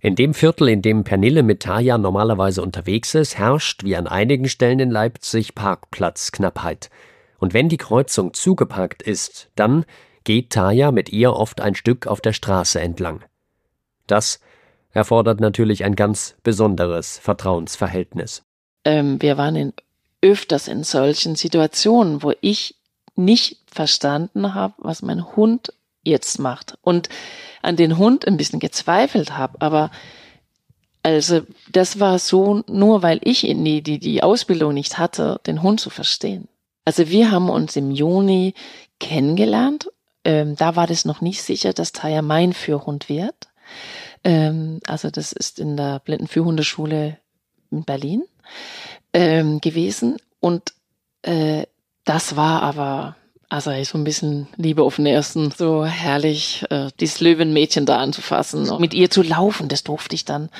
in 0.00 0.16
dem 0.16 0.34
Viertel, 0.34 0.68
in 0.68 0.82
dem 0.82 1.02
Pernille 1.02 1.42
mit 1.42 1.62
Taja 1.62 1.96
normalerweise 1.96 2.62
unterwegs 2.62 3.14
ist, 3.14 3.38
herrscht 3.38 3.84
wie 3.84 3.96
an 3.96 4.06
einigen 4.06 4.48
Stellen 4.48 4.78
in 4.78 4.90
Leipzig 4.90 5.54
Parkplatzknappheit. 5.54 6.90
Und 7.38 7.54
wenn 7.54 7.68
die 7.68 7.78
Kreuzung 7.78 8.34
zugeparkt 8.34 9.02
ist, 9.02 9.50
dann 9.54 9.86
geht 10.24 10.50
Taja 10.50 10.90
mit 10.92 11.10
ihr 11.10 11.32
oft 11.32 11.60
ein 11.60 11.74
Stück 11.74 12.06
auf 12.06 12.20
der 12.20 12.32
Straße 12.32 12.80
entlang. 12.80 13.24
Das 14.06 14.40
erfordert 14.90 15.40
natürlich 15.40 15.84
ein 15.84 15.96
ganz 15.96 16.36
besonderes 16.42 17.18
Vertrauensverhältnis. 17.18 18.42
Ähm, 18.84 19.20
wir 19.20 19.38
waren 19.38 19.56
in, 19.56 19.72
öfters 20.20 20.68
in 20.68 20.84
solchen 20.84 21.34
Situationen, 21.34 22.22
wo 22.22 22.32
ich 22.40 22.76
nicht 23.16 23.58
verstanden 23.66 24.54
habe, 24.54 24.74
was 24.78 25.02
mein 25.02 25.36
Hund 25.36 25.72
jetzt 26.02 26.38
macht 26.38 26.76
und 26.82 27.08
an 27.62 27.76
den 27.76 27.96
Hund 27.96 28.26
ein 28.26 28.36
bisschen 28.36 28.60
gezweifelt 28.60 29.36
habe, 29.36 29.60
aber 29.60 29.90
also 31.02 31.42
das 31.70 32.00
war 32.00 32.18
so 32.18 32.64
nur, 32.66 33.02
weil 33.02 33.20
ich 33.22 33.42
die, 33.42 33.82
die, 33.82 33.98
die 33.98 34.22
Ausbildung 34.22 34.72
nicht 34.72 34.98
hatte, 34.98 35.38
den 35.46 35.62
Hund 35.62 35.78
zu 35.78 35.90
verstehen. 35.90 36.48
Also 36.86 37.08
wir 37.08 37.30
haben 37.30 37.50
uns 37.50 37.76
im 37.76 37.90
Juni 37.90 38.54
kennengelernt. 39.00 39.90
Ähm, 40.24 40.56
da 40.56 40.76
war 40.76 40.86
das 40.86 41.04
noch 41.04 41.20
nicht 41.20 41.42
sicher, 41.42 41.74
dass 41.74 41.92
Taya 41.92 42.22
mein 42.22 42.54
Führhund 42.54 43.10
wird. 43.10 43.34
Ähm, 44.24 44.80
also 44.86 45.10
das 45.10 45.32
ist 45.32 45.58
in 45.58 45.76
der 45.76 46.00
Blindenführhundeschule 46.00 47.18
in 47.70 47.84
Berlin 47.84 48.24
ähm, 49.12 49.60
gewesen. 49.60 50.16
Und 50.40 50.72
äh, 51.20 51.66
das 52.04 52.36
war 52.36 52.62
aber, 52.62 53.16
also 53.48 53.70
so 53.84 53.98
ein 53.98 54.04
bisschen 54.04 54.48
Liebe 54.56 54.82
auf 54.82 54.96
den 54.96 55.06
ersten, 55.06 55.50
so 55.50 55.84
herrlich, 55.84 56.64
äh, 56.70 56.88
dieses 57.00 57.20
Löwenmädchen 57.20 57.86
da 57.86 57.98
anzufassen 57.98 58.68
und 58.68 58.80
mit 58.80 58.94
ihr 58.94 59.10
zu 59.10 59.22
laufen, 59.22 59.68
das 59.68 59.84
durfte 59.84 60.14
ich 60.14 60.24
dann. 60.24 60.50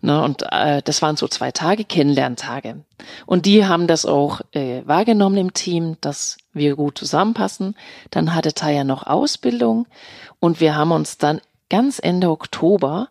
Ne? 0.00 0.22
Und 0.22 0.44
äh, 0.50 0.82
das 0.82 1.02
waren 1.02 1.16
so 1.16 1.28
zwei 1.28 1.50
Tage, 1.52 1.84
Kennenlerntage. 1.84 2.84
Und 3.26 3.46
die 3.46 3.66
haben 3.66 3.86
das 3.86 4.06
auch 4.06 4.40
äh, 4.52 4.82
wahrgenommen 4.86 5.36
im 5.36 5.52
Team, 5.52 5.96
dass 6.00 6.38
wir 6.52 6.76
gut 6.76 6.98
zusammenpassen. 6.98 7.76
Dann 8.10 8.34
hatte 8.34 8.54
Taya 8.54 8.84
noch 8.84 9.06
Ausbildung 9.06 9.86
und 10.40 10.60
wir 10.60 10.74
haben 10.76 10.92
uns 10.92 11.18
dann 11.18 11.40
ganz 11.70 11.98
Ende 11.98 12.30
Oktober 12.30 13.08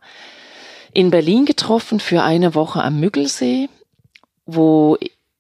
in 0.93 1.09
Berlin 1.09 1.45
getroffen 1.45 2.00
für 2.00 2.23
eine 2.23 2.55
Woche 2.55 2.83
am 2.83 3.00
Müggelsee 3.00 3.67
wo, 4.45 4.97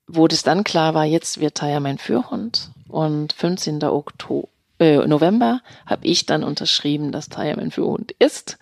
wo 0.07 0.27
das 0.27 0.43
dann 0.43 0.63
klar 0.63 0.93
war, 0.93 1.05
jetzt 1.05 1.39
wird 1.39 1.55
Taya 1.55 1.79
mein 1.79 1.97
Führhund. 1.97 2.69
Und 2.87 3.33
15. 3.33 3.83
Oktober, 3.83 4.47
äh, 4.79 5.05
November 5.07 5.61
habe 5.85 6.05
ich 6.05 6.25
dann 6.25 6.43
unterschrieben, 6.43 7.11
dass 7.11 7.29
Taya 7.29 7.55
mein 7.55 7.71
Führhund 7.71 8.11
ist. 8.19 8.57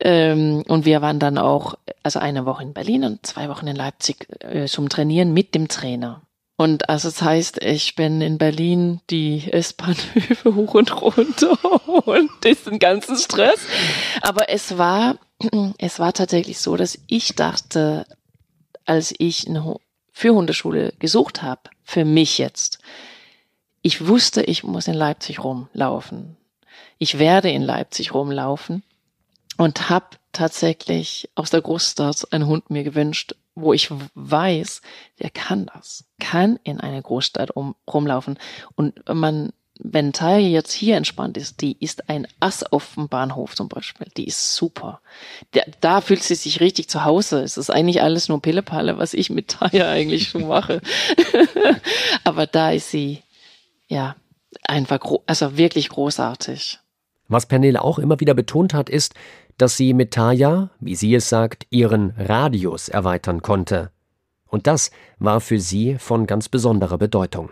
Ähm, 0.00 0.62
und 0.68 0.84
wir 0.84 1.02
waren 1.02 1.18
dann 1.18 1.38
auch, 1.38 1.74
also 2.02 2.18
eine 2.18 2.46
Woche 2.46 2.62
in 2.62 2.72
Berlin 2.72 3.04
und 3.04 3.26
zwei 3.26 3.48
Wochen 3.48 3.66
in 3.66 3.76
Leipzig 3.76 4.28
äh, 4.40 4.66
zum 4.66 4.88
Trainieren 4.88 5.32
mit 5.32 5.54
dem 5.54 5.68
Trainer. 5.68 6.22
Und 6.56 6.88
also 6.88 7.08
das 7.08 7.22
heißt, 7.22 7.62
ich 7.62 7.94
bin 7.94 8.20
in 8.20 8.36
Berlin 8.36 9.00
die 9.10 9.50
S-Bahnhöfe 9.50 10.54
hoch 10.56 10.74
und 10.74 11.00
runter 11.00 11.56
und 12.06 12.30
ein 12.44 12.78
ganzen 12.80 13.16
Stress. 13.16 13.60
Aber 14.22 14.48
es 14.48 14.76
war, 14.76 15.18
es 15.78 15.98
war 15.98 16.12
tatsächlich 16.12 16.58
so, 16.58 16.76
dass 16.76 16.98
ich 17.06 17.36
dachte, 17.36 18.06
als 18.84 19.14
ich 19.18 19.48
eine 20.18 20.32
Fürhundeschule 20.32 20.92
gesucht 20.98 21.42
habe, 21.42 21.62
für 21.84 22.04
mich 22.04 22.38
jetzt, 22.38 22.78
ich 23.82 24.06
wusste, 24.06 24.42
ich 24.42 24.64
muss 24.64 24.88
in 24.88 24.94
Leipzig 24.94 25.42
rumlaufen. 25.42 26.36
Ich 26.98 27.18
werde 27.18 27.50
in 27.50 27.62
Leipzig 27.62 28.12
rumlaufen 28.12 28.82
und 29.56 29.88
habe 29.88 30.16
tatsächlich 30.32 31.30
aus 31.36 31.50
der 31.50 31.62
Großstadt 31.62 32.32
einen 32.32 32.46
Hund 32.46 32.70
mir 32.70 32.82
gewünscht, 32.82 33.34
wo 33.54 33.72
ich 33.72 33.90
weiß, 34.14 34.82
der 35.20 35.30
kann 35.30 35.66
das, 35.74 36.04
kann 36.20 36.58
in 36.64 36.80
eine 36.80 37.02
Großstadt 37.02 37.52
um, 37.52 37.74
rumlaufen. 37.86 38.38
Und 38.74 39.02
man 39.12 39.52
wenn 39.78 40.12
Tai 40.12 40.40
jetzt 40.40 40.72
hier 40.72 40.96
entspannt 40.96 41.36
ist, 41.36 41.60
die 41.60 41.76
ist 41.78 42.08
ein 42.08 42.26
Ass 42.40 42.64
auf 42.64 42.94
dem 42.94 43.08
Bahnhof 43.08 43.54
zum 43.54 43.68
Beispiel. 43.68 44.08
Die 44.16 44.26
ist 44.26 44.54
super. 44.54 45.00
Da, 45.52 45.62
da 45.80 46.00
fühlt 46.00 46.22
sie 46.22 46.34
sich 46.34 46.60
richtig 46.60 46.88
zu 46.88 47.04
Hause. 47.04 47.42
Es 47.42 47.56
ist 47.56 47.70
eigentlich 47.70 48.02
alles 48.02 48.28
nur 48.28 48.42
Pillepalle, 48.42 48.98
was 48.98 49.14
ich 49.14 49.30
mit 49.30 49.48
Taya 49.48 49.88
eigentlich 49.90 50.28
schon 50.28 50.48
mache. 50.48 50.80
Aber 52.24 52.46
da 52.46 52.72
ist 52.72 52.90
sie, 52.90 53.22
ja, 53.86 54.16
einfach, 54.64 55.00
also 55.26 55.56
wirklich 55.56 55.88
großartig. 55.90 56.80
Was 57.28 57.46
Pernille 57.46 57.82
auch 57.82 57.98
immer 57.98 58.20
wieder 58.20 58.34
betont 58.34 58.74
hat, 58.74 58.88
ist, 58.88 59.14
dass 59.58 59.76
sie 59.76 59.92
mit 59.94 60.12
Taya, 60.12 60.70
wie 60.80 60.96
sie 60.96 61.14
es 61.14 61.28
sagt, 61.28 61.66
ihren 61.70 62.10
Radius 62.16 62.88
erweitern 62.88 63.42
konnte. 63.42 63.90
Und 64.46 64.66
das 64.66 64.90
war 65.18 65.40
für 65.40 65.60
sie 65.60 65.98
von 65.98 66.26
ganz 66.26 66.48
besonderer 66.48 66.98
Bedeutung. 66.98 67.50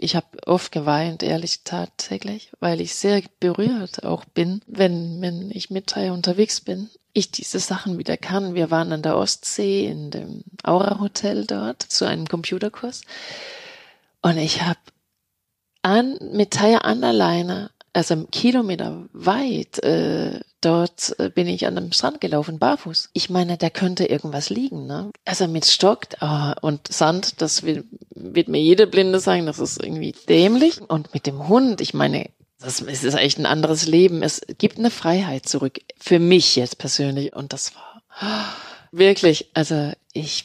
Ich 0.00 0.14
habe 0.14 0.26
oft 0.46 0.70
geweint, 0.70 1.22
ehrlich 1.22 1.64
tatsächlich, 1.64 2.52
weil 2.60 2.80
ich 2.80 2.94
sehr 2.94 3.22
berührt 3.40 4.04
auch 4.04 4.24
bin, 4.24 4.62
wenn, 4.66 5.20
wenn 5.20 5.50
ich 5.50 5.70
mit 5.70 5.88
Thai 5.88 6.12
unterwegs 6.12 6.60
bin. 6.60 6.88
Ich 7.12 7.32
diese 7.32 7.58
Sachen 7.58 7.98
wieder 7.98 8.16
kann. 8.16 8.54
Wir 8.54 8.70
waren 8.70 8.92
an 8.92 9.02
der 9.02 9.16
Ostsee 9.16 9.86
in 9.86 10.10
dem 10.12 10.44
Aura 10.62 11.00
Hotel 11.00 11.46
dort 11.46 11.82
zu 11.82 12.04
einem 12.04 12.26
Computerkurs. 12.26 13.02
Und 14.22 14.38
ich 14.38 14.62
habe 14.62 14.78
an, 15.82 16.16
mit 16.32 16.52
Thai 16.52 16.78
an 16.78 17.00
der 17.00 17.12
Leine 17.12 17.70
also 17.98 18.28
Kilometer 18.30 19.08
weit, 19.12 19.82
äh, 19.82 20.38
dort 20.60 21.18
äh, 21.18 21.30
bin 21.30 21.48
ich 21.48 21.66
an 21.66 21.76
einem 21.76 21.90
Strand 21.90 22.20
gelaufen, 22.20 22.60
barfuß. 22.60 23.10
Ich 23.12 23.28
meine, 23.28 23.56
da 23.56 23.70
könnte 23.70 24.04
irgendwas 24.04 24.50
liegen, 24.50 24.86
ne? 24.86 25.10
Also 25.24 25.48
mit 25.48 25.66
Stock 25.66 26.06
oh, 26.20 26.52
und 26.60 26.86
Sand, 26.86 27.42
das 27.42 27.64
will, 27.64 27.84
wird 28.10 28.46
mir 28.46 28.60
jede 28.60 28.86
Blinde 28.86 29.18
sagen, 29.18 29.46
das 29.46 29.58
ist 29.58 29.82
irgendwie 29.82 30.14
dämlich. 30.28 30.80
Und 30.80 31.12
mit 31.12 31.26
dem 31.26 31.48
Hund, 31.48 31.80
ich 31.80 31.92
meine, 31.92 32.30
das 32.60 32.80
ist 32.80 33.14
echt 33.16 33.38
ein 33.38 33.46
anderes 33.46 33.88
Leben. 33.88 34.22
Es 34.22 34.42
gibt 34.58 34.78
eine 34.78 34.92
Freiheit 34.92 35.48
zurück. 35.48 35.80
Für 35.98 36.20
mich 36.20 36.54
jetzt 36.54 36.78
persönlich. 36.78 37.34
Und 37.34 37.52
das 37.52 37.72
war 37.74 38.54
wirklich, 38.92 39.50
also 39.54 39.90
ich, 40.12 40.44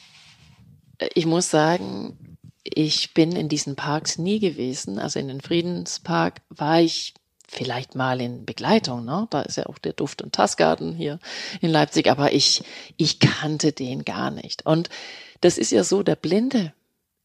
ich 1.13 1.27
muss 1.27 1.51
sagen, 1.51 2.17
ich 2.63 3.13
bin 3.13 3.33
in 3.33 3.47
diesen 3.47 3.75
Parks 3.75 4.17
nie 4.17 4.39
gewesen. 4.39 4.97
Also 4.97 5.19
in 5.19 5.27
den 5.27 5.41
Friedenspark 5.41 6.41
war 6.49 6.81
ich 6.81 7.13
vielleicht 7.53 7.95
mal 7.95 8.19
in 8.19 8.45
Begleitung, 8.45 9.05
ne? 9.05 9.27
Da 9.29 9.41
ist 9.41 9.57
ja 9.57 9.67
auch 9.67 9.77
der 9.77 9.93
Duft- 9.93 10.21
und 10.21 10.33
Tassgarten 10.33 10.93
hier 10.93 11.19
in 11.61 11.69
Leipzig, 11.69 12.09
aber 12.09 12.33
ich, 12.33 12.63
ich 12.97 13.19
kannte 13.19 13.71
den 13.71 14.03
gar 14.03 14.31
nicht. 14.31 14.65
Und 14.65 14.89
das 15.41 15.57
ist 15.57 15.71
ja 15.71 15.83
so, 15.83 16.03
der 16.03 16.15
Blinde 16.15 16.73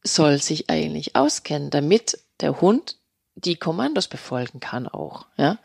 soll 0.03 0.39
sich 0.39 0.71
eigentlich 0.71 1.17
auskennen, 1.17 1.71
damit 1.71 2.19
der 2.41 2.61
Hund 2.61 2.97
die 3.35 3.57
Kommandos 3.57 4.09
befolgen 4.09 4.61
kann 4.61 4.87
auch, 4.89 5.27
ja. 5.37 5.59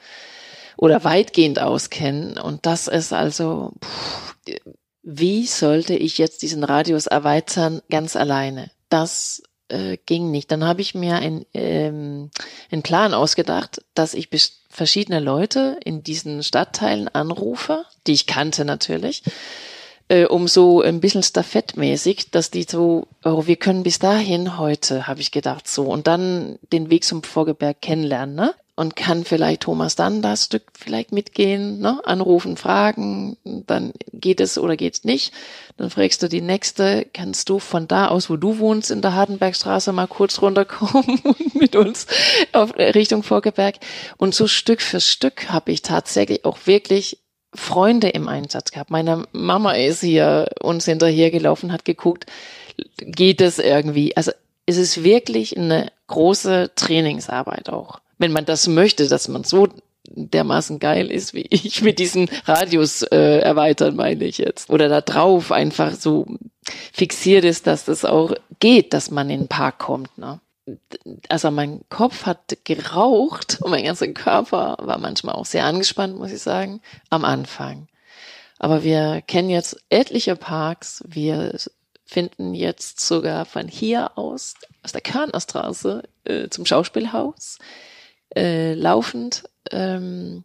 Oder 0.75 1.03
weitgehend 1.03 1.59
auskennen. 1.59 2.37
Und 2.39 2.65
das 2.65 2.87
ist 2.87 3.13
also, 3.13 3.73
pff, 3.83 4.35
wie 5.03 5.45
sollte 5.45 5.95
ich 5.95 6.17
jetzt 6.17 6.41
diesen 6.41 6.63
Radius 6.63 7.07
erweitern 7.07 7.81
ganz 7.89 8.15
alleine? 8.15 8.71
Das 8.89 9.43
äh, 9.73 9.97
ging 10.05 10.31
nicht. 10.31 10.51
Dann 10.51 10.63
habe 10.63 10.81
ich 10.81 10.95
mir 10.95 11.15
ein, 11.15 11.45
ähm, 11.53 12.29
einen 12.71 12.83
Plan 12.83 13.13
ausgedacht, 13.13 13.81
dass 13.95 14.13
ich 14.13 14.29
verschiedene 14.69 15.19
Leute 15.19 15.77
in 15.83 16.03
diesen 16.03 16.43
Stadtteilen 16.43 17.07
anrufe, 17.09 17.85
die 18.07 18.13
ich 18.13 18.27
kannte 18.27 18.65
natürlich, 18.65 19.23
äh, 20.07 20.25
um 20.25 20.47
so 20.47 20.81
ein 20.81 20.99
bisschen 20.99 21.23
stafettmäßig, 21.23 22.31
dass 22.31 22.51
die 22.51 22.63
so, 22.69 23.07
oh, 23.23 23.47
wir 23.47 23.55
können 23.55 23.83
bis 23.83 23.99
dahin 23.99 24.57
heute, 24.57 25.07
habe 25.07 25.21
ich 25.21 25.31
gedacht, 25.31 25.67
so, 25.67 25.85
und 25.85 26.07
dann 26.07 26.59
den 26.71 26.89
Weg 26.89 27.03
zum 27.03 27.23
Vorgeberg 27.23 27.81
kennenlernen, 27.81 28.35
ne? 28.35 28.53
Und 28.75 28.95
kann 28.95 29.23
vielleicht 29.23 29.61
Thomas 29.61 29.95
dann 29.95 30.21
das 30.23 30.45
Stück 30.45 30.63
vielleicht 30.73 31.11
mitgehen, 31.11 31.79
ne? 31.79 32.01
anrufen, 32.05 32.57
fragen, 32.57 33.37
dann 33.43 33.93
geht 34.11 34.41
es 34.41 34.57
oder 34.57 34.75
geht's 34.75 35.03
nicht. 35.03 35.31
Dann 35.77 35.91
fragst 35.91 36.23
du 36.23 36.29
die 36.29 36.41
nächste, 36.41 37.05
kannst 37.13 37.49
du 37.49 37.59
von 37.59 37.87
da 37.87 38.07
aus, 38.07 38.29
wo 38.31 38.37
du 38.37 38.57
wohnst, 38.57 38.89
in 38.89 39.01
der 39.01 39.13
Hardenbergstraße 39.13 39.91
mal 39.91 40.07
kurz 40.07 40.41
runterkommen 40.41 41.21
mit 41.53 41.75
uns 41.75 42.07
auf 42.51 42.75
Richtung 42.75 43.21
Vorgeberg. 43.21 43.75
Und 44.17 44.33
so 44.33 44.47
Stück 44.47 44.81
für 44.81 44.99
Stück 44.99 45.49
habe 45.49 45.71
ich 45.71 45.83
tatsächlich 45.83 46.43
auch 46.43 46.65
wirklich 46.65 47.19
Freunde 47.53 48.09
im 48.09 48.27
Einsatz 48.27 48.71
gehabt. 48.71 48.89
Meine 48.89 49.25
Mama 49.31 49.73
ist 49.73 50.01
hier 50.01 50.49
uns 50.61 50.85
hinterhergelaufen, 50.85 51.71
hat 51.71 51.85
geguckt, 51.85 52.25
geht 52.97 53.41
es 53.41 53.59
irgendwie. 53.59 54.17
Also 54.17 54.31
es 54.65 54.77
ist 54.77 55.03
wirklich 55.03 55.55
eine 55.57 55.91
große 56.07 56.71
Trainingsarbeit 56.75 57.69
auch 57.69 57.99
wenn 58.23 58.31
man 58.31 58.45
das 58.45 58.67
möchte, 58.69 59.09
dass 59.09 59.27
man 59.27 59.43
so 59.43 59.67
dermaßen 60.07 60.79
geil 60.79 61.11
ist, 61.11 61.33
wie 61.33 61.45
ich 61.49 61.81
mit 61.81 61.99
diesen 61.99 62.29
Radius 62.45 63.01
äh, 63.01 63.39
erweitern, 63.39 63.97
meine 63.97 64.23
ich 64.23 64.37
jetzt. 64.37 64.69
Oder 64.69 64.87
da 64.87 65.01
drauf 65.01 65.51
einfach 65.51 65.93
so 65.93 66.25
fixiert 66.93 67.43
ist, 67.43 67.67
dass 67.67 67.83
das 67.83 68.05
auch 68.05 68.33
geht, 68.61 68.93
dass 68.93 69.11
man 69.11 69.29
in 69.29 69.41
den 69.41 69.47
Park 69.49 69.79
kommt. 69.79 70.17
Ne? 70.17 70.39
Also 71.27 71.51
mein 71.51 71.81
Kopf 71.89 72.25
hat 72.25 72.59
geraucht 72.63 73.57
und 73.59 73.71
mein 73.71 73.83
ganzer 73.83 74.07
Körper 74.07 74.77
war 74.79 74.99
manchmal 74.99 75.35
auch 75.35 75.45
sehr 75.45 75.65
angespannt, 75.65 76.17
muss 76.17 76.31
ich 76.31 76.41
sagen, 76.41 76.79
am 77.09 77.25
Anfang. 77.25 77.89
Aber 78.57 78.85
wir 78.85 79.21
kennen 79.27 79.49
jetzt 79.49 79.75
etliche 79.89 80.37
Parks. 80.37 81.03
Wir 81.05 81.57
finden 82.05 82.53
jetzt 82.53 83.01
sogar 83.01 83.43
von 83.43 83.67
hier 83.67 84.17
aus, 84.17 84.53
aus 84.81 84.93
der 84.93 85.01
Körnerstraße, 85.01 86.03
äh, 86.23 86.47
zum 86.47 86.65
Schauspielhaus 86.65 87.57
äh, 88.35 88.73
laufend. 88.73 89.43
Ähm, 89.71 90.43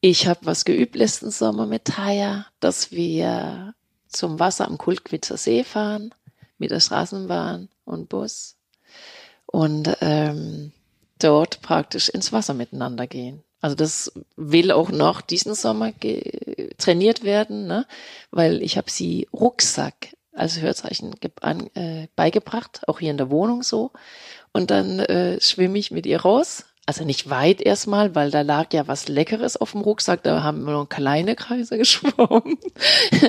ich 0.00 0.26
habe 0.26 0.40
was 0.44 0.64
geübt 0.64 0.96
letzten 0.96 1.30
Sommer 1.30 1.66
mit 1.66 1.84
Taya, 1.84 2.46
dass 2.60 2.90
wir 2.90 3.74
zum 4.08 4.38
Wasser 4.38 4.66
am 4.66 4.78
Kultquitzer 4.78 5.36
See 5.36 5.64
fahren 5.64 6.14
mit 6.58 6.70
der 6.70 6.80
Straßenbahn 6.80 7.68
und 7.84 8.08
Bus 8.08 8.56
und 9.46 9.96
ähm, 10.00 10.72
dort 11.18 11.60
praktisch 11.62 12.08
ins 12.08 12.32
Wasser 12.32 12.54
miteinander 12.54 13.06
gehen. 13.06 13.42
Also 13.60 13.76
das 13.76 14.12
will 14.36 14.72
auch 14.72 14.90
noch 14.90 15.20
diesen 15.20 15.54
Sommer 15.54 15.92
trainiert 16.78 17.24
werden, 17.24 17.66
ne? 17.66 17.86
weil 18.30 18.62
ich 18.62 18.78
habe 18.78 18.90
sie 18.90 19.28
Rucksack 19.32 20.16
als 20.32 20.60
Hörzeichen 20.60 21.14
an, 21.40 21.68
äh, 21.74 22.08
beigebracht, 22.16 22.88
auch 22.88 23.00
hier 23.00 23.10
in 23.10 23.18
der 23.18 23.30
Wohnung 23.30 23.62
so. 23.62 23.90
Und 24.52 24.70
dann 24.70 25.00
äh, 25.00 25.40
schwimme 25.40 25.78
ich 25.78 25.90
mit 25.90 26.06
ihr 26.06 26.22
raus 26.22 26.64
also 26.86 27.04
nicht 27.04 27.30
weit 27.30 27.60
erstmal, 27.60 28.14
weil 28.14 28.30
da 28.30 28.40
lag 28.40 28.72
ja 28.72 28.88
was 28.88 29.08
Leckeres 29.08 29.56
auf 29.56 29.72
dem 29.72 29.82
Rucksack, 29.82 30.22
da 30.22 30.42
haben 30.42 30.64
wir 30.64 30.72
noch 30.72 30.88
kleine 30.88 31.36
Kreise 31.36 31.78
geschwommen. 31.78 32.58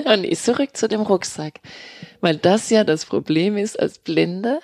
Und 0.04 0.24
ich 0.24 0.40
zurück 0.40 0.76
zu 0.76 0.88
dem 0.88 1.02
Rucksack. 1.02 1.60
Weil 2.20 2.36
das 2.36 2.70
ja 2.70 2.84
das 2.84 3.06
Problem 3.06 3.56
ist 3.56 3.78
als 3.78 3.98
Blinde, 3.98 4.60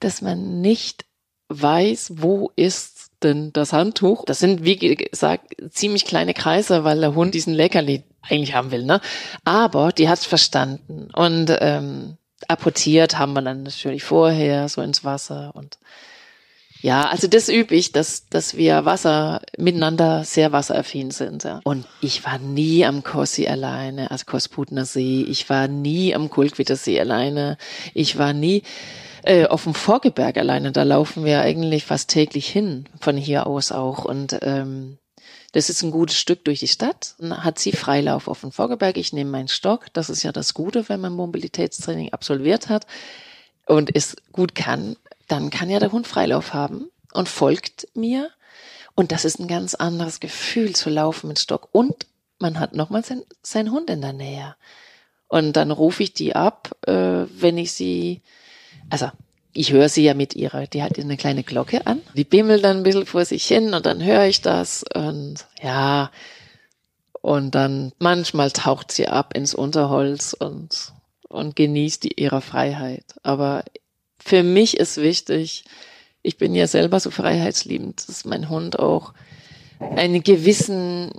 dass 0.00 0.20
man 0.20 0.60
nicht 0.60 1.04
weiß, 1.48 2.14
wo 2.16 2.50
ist 2.56 3.12
denn 3.22 3.52
das 3.52 3.72
Handtuch. 3.72 4.24
Das 4.24 4.38
sind, 4.38 4.64
wie 4.64 4.76
gesagt, 4.76 5.54
ziemlich 5.70 6.04
kleine 6.04 6.34
Kreise, 6.34 6.84
weil 6.84 7.00
der 7.00 7.14
Hund 7.14 7.34
diesen 7.34 7.54
Leckerli 7.54 8.04
eigentlich 8.22 8.54
haben 8.54 8.70
will, 8.70 8.84
ne? 8.84 9.00
Aber 9.44 9.92
die 9.92 10.08
hat's 10.08 10.26
verstanden. 10.26 11.08
Und 11.14 11.56
ähm, 11.60 12.16
apportiert 12.48 13.18
haben 13.18 13.32
wir 13.32 13.42
dann 13.42 13.62
natürlich 13.62 14.04
vorher 14.04 14.68
so 14.68 14.82
ins 14.82 15.04
Wasser 15.04 15.52
und 15.54 15.78
ja, 16.84 17.08
also 17.08 17.28
das 17.28 17.48
übe 17.48 17.74
ich, 17.74 17.92
dass, 17.92 18.28
dass 18.28 18.58
wir 18.58 18.84
Wasser 18.84 19.40
miteinander 19.56 20.22
sehr 20.22 20.52
wasseraffin 20.52 21.12
sind. 21.12 21.42
Ja. 21.42 21.62
Und 21.64 21.86
ich 22.02 22.26
war 22.26 22.38
nie 22.38 22.84
am 22.84 23.02
Kossi 23.02 23.48
alleine, 23.48 24.10
also 24.10 24.26
Kosputner 24.26 24.84
See. 24.84 25.22
Ich 25.22 25.48
war 25.48 25.66
nie 25.66 26.14
am 26.14 26.28
Kulkwittersee 26.28 26.96
See 26.96 27.00
alleine. 27.00 27.56
Ich 27.94 28.18
war 28.18 28.34
nie 28.34 28.64
äh, 29.22 29.46
auf 29.46 29.62
dem 29.64 29.72
Vorgeberg 29.72 30.36
alleine. 30.36 30.72
Da 30.72 30.82
laufen 30.82 31.24
wir 31.24 31.40
eigentlich 31.40 31.86
fast 31.86 32.10
täglich 32.10 32.48
hin, 32.48 32.84
von 33.00 33.16
hier 33.16 33.46
aus 33.46 33.72
auch. 33.72 34.04
Und 34.04 34.38
ähm, 34.42 34.98
das 35.52 35.70
ist 35.70 35.82
ein 35.82 35.90
gutes 35.90 36.18
Stück 36.18 36.44
durch 36.44 36.60
die 36.60 36.68
Stadt. 36.68 37.14
Dann 37.18 37.44
hat 37.44 37.58
sie 37.58 37.72
Freilauf 37.72 38.28
auf 38.28 38.42
dem 38.42 38.52
Vorgeberg. 38.52 38.98
Ich 38.98 39.14
nehme 39.14 39.30
meinen 39.30 39.48
Stock. 39.48 39.86
Das 39.94 40.10
ist 40.10 40.22
ja 40.22 40.32
das 40.32 40.52
Gute, 40.52 40.86
wenn 40.90 41.00
man 41.00 41.14
Mobilitätstraining 41.14 42.12
absolviert 42.12 42.68
hat 42.68 42.84
und 43.66 43.94
es 43.94 44.16
gut 44.32 44.54
kann 44.54 44.96
dann 45.28 45.50
kann 45.50 45.70
ja 45.70 45.78
der 45.78 45.92
Hund 45.92 46.06
Freilauf 46.06 46.54
haben 46.54 46.90
und 47.12 47.28
folgt 47.28 47.88
mir. 47.94 48.30
Und 48.94 49.12
das 49.12 49.24
ist 49.24 49.38
ein 49.40 49.48
ganz 49.48 49.74
anderes 49.74 50.20
Gefühl 50.20 50.74
zu 50.74 50.90
laufen 50.90 51.28
mit 51.28 51.38
Stock. 51.38 51.68
Und 51.72 52.06
man 52.38 52.60
hat 52.60 52.74
nochmal 52.74 53.04
sein, 53.04 53.22
sein 53.42 53.70
Hund 53.70 53.90
in 53.90 54.00
der 54.00 54.12
Nähe. 54.12 54.54
Und 55.28 55.54
dann 55.54 55.70
rufe 55.70 56.02
ich 56.02 56.14
die 56.14 56.36
ab, 56.36 56.76
äh, 56.86 56.92
wenn 56.92 57.58
ich 57.58 57.72
sie, 57.72 58.22
also 58.90 59.10
ich 59.52 59.72
höre 59.72 59.88
sie 59.88 60.04
ja 60.04 60.14
mit 60.14 60.34
ihrer, 60.34 60.66
die 60.66 60.82
hat 60.82 60.98
eine 60.98 61.16
kleine 61.16 61.42
Glocke 61.42 61.86
an. 61.86 62.02
Die 62.14 62.24
bimmelt 62.24 62.64
dann 62.64 62.78
ein 62.78 62.82
bisschen 62.82 63.06
vor 63.06 63.24
sich 63.24 63.44
hin 63.44 63.72
und 63.72 63.86
dann 63.86 64.02
höre 64.02 64.26
ich 64.26 64.42
das 64.42 64.84
und 64.94 65.46
ja, 65.62 66.10
und 67.24 67.54
dann 67.54 67.92
manchmal 67.98 68.50
taucht 68.50 68.92
sie 68.92 69.08
ab 69.08 69.34
ins 69.34 69.54
Unterholz 69.54 70.34
und, 70.34 70.92
und 71.28 71.56
genießt 71.56 72.02
die, 72.04 72.20
ihre 72.20 72.42
Freiheit. 72.42 73.04
Aber 73.22 73.64
für 74.24 74.42
mich 74.42 74.78
ist 74.78 74.96
wichtig, 74.96 75.64
ich 76.22 76.38
bin 76.38 76.54
ja 76.54 76.66
selber 76.66 76.98
so 76.98 77.10
freiheitsliebend, 77.10 78.08
dass 78.08 78.24
mein 78.24 78.48
Hund 78.48 78.78
auch 78.78 79.12
einen 79.78 80.22
gewissen, 80.22 81.10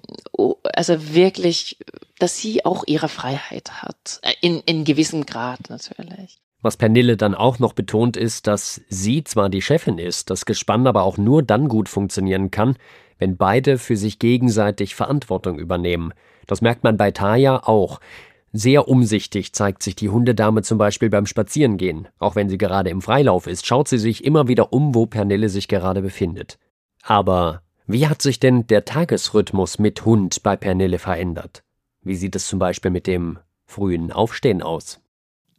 also 0.64 1.14
wirklich, 1.14 1.78
dass 2.18 2.40
sie 2.40 2.66
auch 2.66 2.84
ihre 2.88 3.08
Freiheit 3.08 3.84
hat. 3.84 4.22
In, 4.42 4.62
in 4.66 4.86
gewissem 4.86 5.28
Grad 5.28 5.70
natürlich. 5.70 6.40
Was 6.64 6.78
Pernille 6.78 7.16
dann 7.16 7.36
auch 7.36 7.60
noch 7.60 7.74
betont 7.74 8.18
ist, 8.18 8.48
dass 8.48 8.82
sie 8.90 9.24
zwar 9.24 9.50
die 9.50 9.62
Chefin 9.62 10.00
ist, 10.00 10.32
das 10.32 10.46
Gespann 10.46 10.88
aber 10.88 11.04
auch 11.04 11.20
nur 11.20 11.44
dann 11.44 11.68
gut 11.68 11.90
funktionieren 11.90 12.50
kann, 12.50 12.76
wenn 13.20 13.38
beide 13.38 13.78
für 13.78 13.98
sich 13.98 14.18
gegenseitig 14.18 14.96
Verantwortung 14.96 15.60
übernehmen. 15.60 16.12
Das 16.48 16.62
merkt 16.62 16.84
man 16.84 16.98
bei 16.98 17.12
Taya 17.12 17.62
auch. 17.68 18.00
Sehr 18.58 18.88
umsichtig 18.88 19.52
zeigt 19.52 19.84
sich 19.84 19.98
die 19.98 20.08
Hundedame 20.08 20.62
zum 20.62 20.78
Beispiel 20.78 21.10
beim 21.10 21.26
Spazierengehen. 21.26 22.08
Auch 22.20 22.38
wenn 22.38 22.48
sie 22.48 22.58
gerade 22.58 22.90
im 22.90 23.02
Freilauf 23.02 23.48
ist, 23.48 23.68
schaut 23.68 23.90
sie 23.90 23.98
sich 23.98 24.24
immer 24.24 24.48
wieder 24.48 24.72
um, 24.72 24.96
wo 24.96 25.08
Pernille 25.08 25.50
sich 25.50 25.68
gerade 25.68 26.02
befindet. 26.02 26.58
Aber 27.04 27.64
wie 27.86 28.08
hat 28.08 28.22
sich 28.22 28.40
denn 28.40 28.66
der 28.66 28.86
Tagesrhythmus 28.86 29.78
mit 29.78 30.06
Hund 30.06 30.42
bei 30.42 30.56
Pernille 30.56 31.00
verändert? 31.00 31.64
Wie 32.02 32.16
sieht 32.16 32.34
es 32.38 32.48
zum 32.48 32.58
Beispiel 32.58 32.92
mit 32.92 33.08
dem 33.08 33.40
frühen 33.66 34.14
Aufstehen 34.14 34.62
aus? 34.64 35.02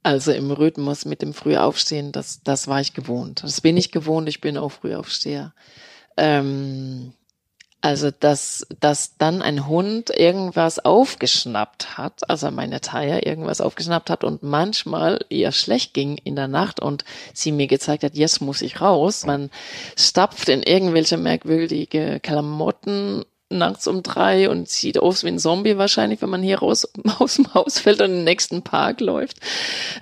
Also 0.02 0.32
im 0.32 0.50
Rhythmus 0.50 1.04
mit 1.04 1.20
dem 1.20 1.34
Frühaufstehen, 1.34 2.12
das, 2.12 2.40
das 2.44 2.66
war 2.66 2.80
ich 2.80 2.94
gewohnt. 2.94 3.42
Das 3.42 3.60
bin 3.60 3.76
ich 3.76 3.92
gewohnt, 3.92 4.26
ich 4.26 4.40
bin 4.40 4.56
auch 4.56 4.72
Frühaufsteher. 4.72 5.52
Ähm, 6.16 7.12
also, 7.80 8.10
dass, 8.10 8.66
dass 8.80 9.16
dann 9.16 9.42
ein 9.42 9.66
Hund 9.66 10.10
irgendwas 10.10 10.84
aufgeschnappt 10.84 11.98
hat, 11.98 12.28
also 12.28 12.50
meine 12.50 12.80
Taya 12.80 13.24
irgendwas 13.24 13.60
aufgeschnappt 13.60 14.10
hat 14.10 14.24
und 14.24 14.42
manchmal 14.42 15.24
ihr 15.28 15.52
schlecht 15.52 15.94
ging 15.94 16.18
in 16.24 16.36
der 16.36 16.48
Nacht 16.48 16.80
und 16.80 17.04
sie 17.32 17.52
mir 17.52 17.66
gezeigt 17.66 18.02
hat, 18.02 18.16
jetzt 18.16 18.40
muss 18.40 18.62
ich 18.62 18.80
raus. 18.80 19.24
Man 19.26 19.50
stapft 19.96 20.48
in 20.48 20.62
irgendwelche 20.62 21.16
merkwürdige 21.16 22.18
Klamotten 22.20 23.24
nachts 23.48 23.86
um 23.86 24.02
drei 24.02 24.50
und 24.50 24.68
sieht 24.68 24.98
aus 24.98 25.22
wie 25.22 25.28
ein 25.28 25.38
Zombie 25.38 25.78
wahrscheinlich, 25.78 26.20
wenn 26.20 26.30
man 26.30 26.42
hier 26.42 26.58
raus 26.58 26.88
aus 27.18 27.36
dem 27.36 27.54
Haus 27.54 27.78
fällt 27.78 28.00
und 28.00 28.06
in 28.06 28.16
den 28.16 28.24
nächsten 28.24 28.62
Park 28.62 29.00
läuft. 29.00 29.38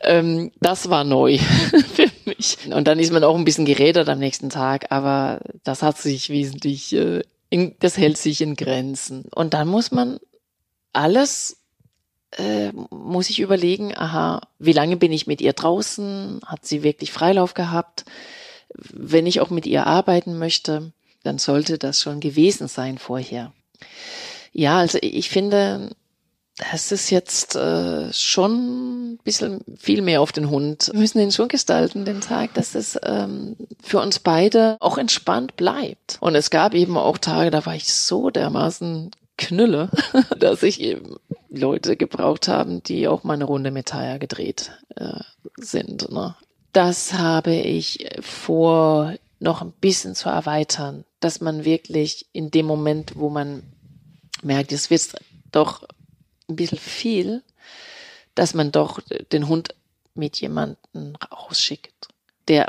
Ähm, 0.02 0.50
das 0.60 0.88
war 0.88 1.04
neu 1.04 1.38
für 1.94 2.10
mich. 2.24 2.58
Und 2.72 2.88
dann 2.88 2.98
ist 2.98 3.12
man 3.12 3.24
auch 3.24 3.36
ein 3.36 3.44
bisschen 3.44 3.66
gerädert 3.66 4.08
am 4.08 4.18
nächsten 4.18 4.48
Tag, 4.48 4.86
aber 4.90 5.40
das 5.64 5.82
hat 5.82 5.98
sich 5.98 6.30
wesentlich 6.30 6.94
äh, 6.94 7.22
in, 7.54 7.76
das 7.78 7.96
hält 7.96 8.18
sich 8.18 8.40
in 8.40 8.56
Grenzen. 8.56 9.24
Und 9.34 9.54
dann 9.54 9.68
muss 9.68 9.90
man 9.90 10.18
alles, 10.92 11.62
äh, 12.36 12.72
muss 12.90 13.30
ich 13.30 13.40
überlegen, 13.40 13.96
aha, 13.96 14.40
wie 14.58 14.72
lange 14.72 14.96
bin 14.96 15.12
ich 15.12 15.26
mit 15.26 15.40
ihr 15.40 15.52
draußen? 15.52 16.40
Hat 16.44 16.66
sie 16.66 16.82
wirklich 16.82 17.12
Freilauf 17.12 17.54
gehabt? 17.54 18.04
wenn 18.74 19.26
ich 19.26 19.40
auch 19.40 19.50
mit 19.50 19.66
ihr 19.66 19.86
arbeiten 19.86 20.38
möchte, 20.38 20.92
dann 21.22 21.38
sollte 21.38 21.78
das 21.78 22.00
schon 22.00 22.20
gewesen 22.20 22.68
sein 22.68 22.98
vorher. 22.98 23.52
Ja, 24.52 24.78
also 24.78 24.98
ich 25.00 25.30
finde, 25.30 25.90
das 26.56 26.92
ist 26.92 27.10
jetzt 27.10 27.56
äh, 27.56 28.12
schon 28.12 29.14
ein 29.14 29.18
bisschen 29.24 29.60
viel 29.76 30.02
mehr 30.02 30.20
auf 30.20 30.30
den 30.30 30.50
Hund. 30.50 30.88
Wir 30.92 31.00
müssen 31.00 31.20
ihn 31.20 31.32
schon 31.32 31.48
gestalten, 31.48 32.04
den 32.04 32.20
Tag, 32.20 32.54
dass 32.54 32.76
es 32.76 32.98
ähm, 33.02 33.56
für 33.82 34.00
uns 34.00 34.20
beide 34.20 34.76
auch 34.78 34.96
entspannt 34.96 35.56
bleibt. 35.56 36.18
Und 36.20 36.36
es 36.36 36.50
gab 36.50 36.74
eben 36.74 36.96
auch 36.96 37.18
Tage, 37.18 37.50
da 37.50 37.66
war 37.66 37.74
ich 37.74 37.92
so 37.92 38.30
dermaßen 38.30 39.10
Knülle, 39.36 39.90
dass 40.38 40.62
ich 40.62 40.80
eben 40.80 41.16
Leute 41.50 41.96
gebraucht 41.96 42.46
haben, 42.46 42.82
die 42.84 43.08
auch 43.08 43.24
mal 43.24 43.34
eine 43.34 43.44
Runde 43.44 43.72
mit 43.72 43.86
Taya 43.86 44.18
gedreht 44.18 44.70
äh, 44.94 45.20
sind. 45.56 46.10
Ne? 46.12 46.36
Das 46.72 47.14
habe 47.14 47.54
ich 47.54 48.06
vor, 48.20 49.14
noch 49.40 49.60
ein 49.60 49.72
bisschen 49.72 50.14
zu 50.14 50.28
erweitern, 50.28 51.04
dass 51.18 51.40
man 51.40 51.64
wirklich 51.64 52.26
in 52.32 52.52
dem 52.52 52.66
Moment, 52.66 53.16
wo 53.16 53.28
man 53.28 53.64
merkt, 54.42 54.70
es 54.70 54.90
wird 54.90 55.14
doch 55.50 55.84
ein 56.48 56.56
bisschen 56.56 56.78
viel, 56.78 57.42
dass 58.34 58.54
man 58.54 58.72
doch 58.72 59.00
den 59.32 59.48
Hund 59.48 59.74
mit 60.14 60.40
jemandem 60.40 61.16
rausschickt, 61.32 62.08
der, 62.48 62.68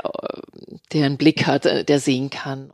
der 0.92 1.06
einen 1.06 1.16
Blick 1.16 1.46
hat, 1.46 1.64
der 1.64 2.00
sehen 2.00 2.30
kann. 2.30 2.72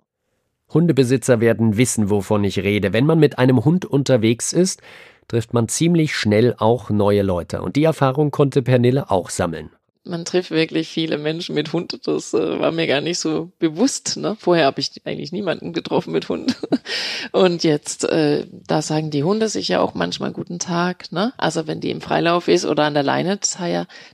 Hundebesitzer 0.73 1.41
werden 1.41 1.77
wissen, 1.77 2.09
wovon 2.09 2.45
ich 2.45 2.59
rede. 2.59 2.93
Wenn 2.93 3.05
man 3.05 3.19
mit 3.19 3.39
einem 3.39 3.65
Hund 3.65 3.85
unterwegs 3.85 4.53
ist, 4.53 4.81
trifft 5.29 5.53
man 5.53 5.69
ziemlich 5.69 6.17
schnell 6.17 6.55
auch 6.57 6.91
neue 6.91 7.23
Leute. 7.23 7.63
Und 7.63 7.77
die 7.77 7.85
Erfahrung 7.85 8.31
konnte 8.31 8.63
Pernille 8.63 9.11
auch 9.11 9.31
sammeln 9.31 9.71
man 10.05 10.25
trifft 10.25 10.51
wirklich 10.51 10.89
viele 10.89 11.19
Menschen 11.19 11.55
mit 11.55 11.73
Hund. 11.73 12.07
Das 12.07 12.35
äh, 12.35 12.59
war 12.59 12.73
mir 12.73 12.87
gar 12.87 13.01
nicht 13.01 13.19
so 13.19 13.53
bewusst. 13.59 14.17
Ne? 14.17 14.37
Vorher 14.39 14.67
habe 14.67 14.81
ich 14.81 14.91
eigentlich 15.05 15.33
niemanden 15.33 15.73
getroffen 15.73 16.13
mit 16.13 16.29
Hund. 16.29 16.57
Und 17.33 17.63
jetzt, 17.63 18.05
äh, 18.05 18.47
da 18.51 18.83
sagen 18.83 19.11
die 19.11 19.25
Hunde 19.25 19.49
sich 19.49 19.69
ja 19.69 19.81
auch 19.81 19.95
manchmal 19.95 20.33
guten 20.33 20.59
Tag. 20.59 21.13
Ne? 21.13 21.33
Also 21.37 21.67
wenn 21.67 21.81
die 21.81 21.91
im 21.91 22.01
Freilauf 22.01 22.49
ist 22.49 22.65
oder 22.65 22.85
an 22.85 22.95
der 22.95 23.03
Leine, 23.03 23.39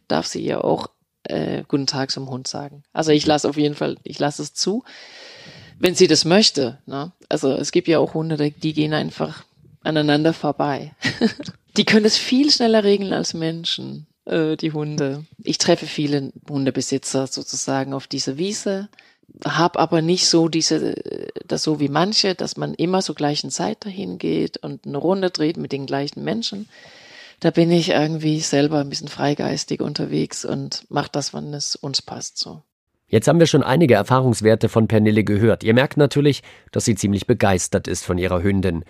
darf 0.09 0.27
sie 0.27 0.44
ja 0.44 0.62
auch 0.62 0.88
äh, 1.24 1.62
guten 1.66 1.87
Tag 1.87 2.11
zum 2.11 2.29
Hund 2.29 2.46
sagen. 2.46 2.83
Also 2.92 3.12
ich 3.12 3.24
lasse 3.27 3.48
auf 3.48 3.57
jeden 3.57 3.74
Fall, 3.74 3.96
ich 4.03 4.18
lasse 4.18 4.42
es 4.42 4.53
zu, 4.53 4.85
wenn 5.79 5.94
sie 5.94 6.07
das 6.07 6.24
möchte. 6.24 6.79
Ne? 6.87 7.12
Also 7.29 7.53
es 7.53 7.72
gibt 7.72 7.88
ja 7.88 7.98
auch 7.98 8.14
Hunde, 8.14 8.51
die 8.51 8.72
gehen 8.74 8.92
einfach 8.92 9.44
aneinander 9.83 10.35
vorbei. 10.35 10.92
die 11.77 11.85
können 11.85 12.05
es 12.05 12.18
viel 12.18 12.51
schneller 12.51 12.85
regeln 12.85 13.12
als 13.12 13.33
Menschen 13.33 14.07
äh, 14.29 14.57
die 14.57 14.73
Hunde. 14.73 15.25
Ich 15.43 15.59
treffe 15.59 15.87
viele 15.87 16.33
Hundebesitzer 16.49 17.27
sozusagen 17.27 17.95
auf 17.95 18.07
dieser 18.07 18.38
Wiese, 18.38 18.88
habe 19.45 19.79
aber 19.79 20.03
nicht 20.03 20.29
so 20.29 20.49
diese, 20.49 20.95
das 21.47 21.62
so 21.62 21.81
wie 21.81 21.88
manche, 21.88 22.35
dass 22.35 22.57
man 22.57 22.75
immer 22.75 23.03
zur 23.03 23.14
gleichen 23.14 23.51
Zeit 23.51 23.85
dahin 23.85 24.19
geht 24.19 24.59
und 24.59 24.87
eine 24.87 24.99
Runde 24.99 25.31
dreht 25.31 25.57
mit 25.57 25.73
den 25.73 25.87
gleichen 25.87 26.25
Menschen. 26.25 26.69
Da 27.41 27.51
bin 27.51 27.71
ich 27.71 27.91
irgendwie 27.91 28.41
selber 28.41 28.81
ein 28.81 28.88
bisschen 28.88 29.09
freigeistig 29.09 29.81
unterwegs 29.81 30.45
und 30.45 30.85
mache 30.88 31.11
das, 31.12 31.33
wann 31.35 31.55
es 31.55 31.77
uns 31.77 32.03
passt 32.03 32.38
so. 32.38 32.62
Jetzt 33.07 33.27
haben 33.27 33.38
wir 33.38 33.47
schon 33.47 33.62
einige 33.62 33.95
Erfahrungswerte 33.95 34.69
von 34.69 34.87
Pernille 34.87 35.25
gehört. 35.25 35.64
Ihr 35.64 35.73
merkt 35.73 35.97
natürlich, 35.97 36.43
dass 36.73 36.85
sie 36.85 36.95
ziemlich 36.95 37.27
begeistert 37.27 37.88
ist 37.88 38.05
von 38.05 38.19
ihrer 38.19 38.43
Hündin. 38.43 38.85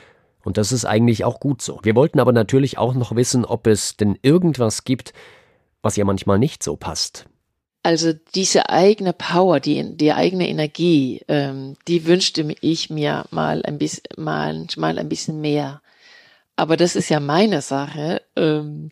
Und 0.44 0.57
das 0.57 0.72
ist 0.72 0.85
eigentlich 0.85 1.24
auch 1.24 1.40
gut 1.40 1.62
so. 1.62 1.81
Wir 1.83 1.94
wollten 1.94 2.20
aber 2.20 2.33
natürlich 2.33 2.79
auch 2.79 2.94
noch 2.94 3.14
wissen, 3.14 3.44
ob 3.44 3.66
es 3.66 3.96
denn 3.96 4.18
irgendwas 4.22 4.85
gibt, 4.85 5.12
was 5.83 5.96
ihr 5.96 6.05
manchmal 6.05 6.38
nicht 6.38 6.62
so 6.62 6.77
passt. 6.77 7.27
Also 7.83 8.12
diese 8.35 8.68
eigene 8.68 9.12
Power, 9.12 9.61
die, 9.61 9.96
die 9.96 10.12
eigene 10.12 10.48
Energie, 10.48 11.22
ähm, 11.29 11.77
die 11.87 12.07
wünschte 12.07 12.55
ich 12.61 12.90
mir 12.90 13.24
mal 13.31 13.62
ein 13.64 13.79
bisschen, 13.79 14.05
manchmal 14.16 14.98
ein 14.98 15.09
bisschen 15.09 15.40
mehr. 15.40 15.81
Aber 16.57 16.77
das 16.77 16.96
ist 16.96 17.09
ja 17.09 17.20
meine 17.20 17.62
Sache, 17.62 18.20
ähm, 18.35 18.90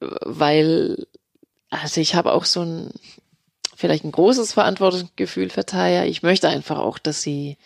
weil, 0.00 1.06
also 1.70 2.00
ich 2.00 2.14
habe 2.14 2.32
auch 2.32 2.44
so 2.44 2.62
ein, 2.62 2.90
vielleicht 3.76 4.04
ein 4.04 4.12
großes 4.12 4.52
Verantwortungsgefühl 4.52 5.50
für 5.50 5.64
Taya. 5.64 6.04
Ich 6.04 6.22
möchte 6.22 6.48
einfach 6.48 6.78
auch, 6.78 6.98
dass 6.98 7.22
sie 7.22 7.56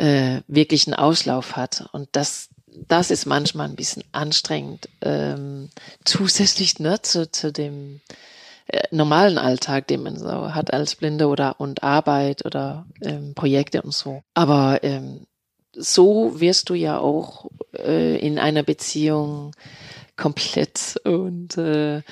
äh, 0.00 0.42
wirklich 0.48 0.86
einen 0.86 0.94
Auslauf 0.94 1.56
hat. 1.56 1.88
Und 1.92 2.08
das, 2.12 2.48
das 2.66 3.10
ist 3.10 3.26
manchmal 3.26 3.68
ein 3.68 3.76
bisschen 3.76 4.02
anstrengend, 4.12 4.88
ähm, 5.02 5.68
zusätzlich 6.04 6.78
ne, 6.78 7.02
zu, 7.02 7.30
zu 7.30 7.52
dem 7.52 8.00
äh, 8.68 8.82
normalen 8.90 9.36
Alltag, 9.36 9.86
den 9.88 10.02
man 10.02 10.16
so 10.16 10.54
hat 10.54 10.72
als 10.72 10.96
Blinde 10.96 11.28
oder 11.28 11.60
und 11.60 11.82
Arbeit 11.82 12.46
oder 12.46 12.86
ähm, 13.02 13.34
Projekte 13.34 13.82
und 13.82 13.92
so. 13.92 14.22
Aber 14.32 14.82
ähm, 14.82 15.26
so 15.72 16.40
wirst 16.40 16.70
du 16.70 16.74
ja 16.74 16.98
auch 16.98 17.50
äh, 17.76 18.16
in 18.18 18.38
einer 18.38 18.62
Beziehung 18.62 19.54
komplett 20.16 20.96
und 21.04 21.58
äh, 21.58 22.02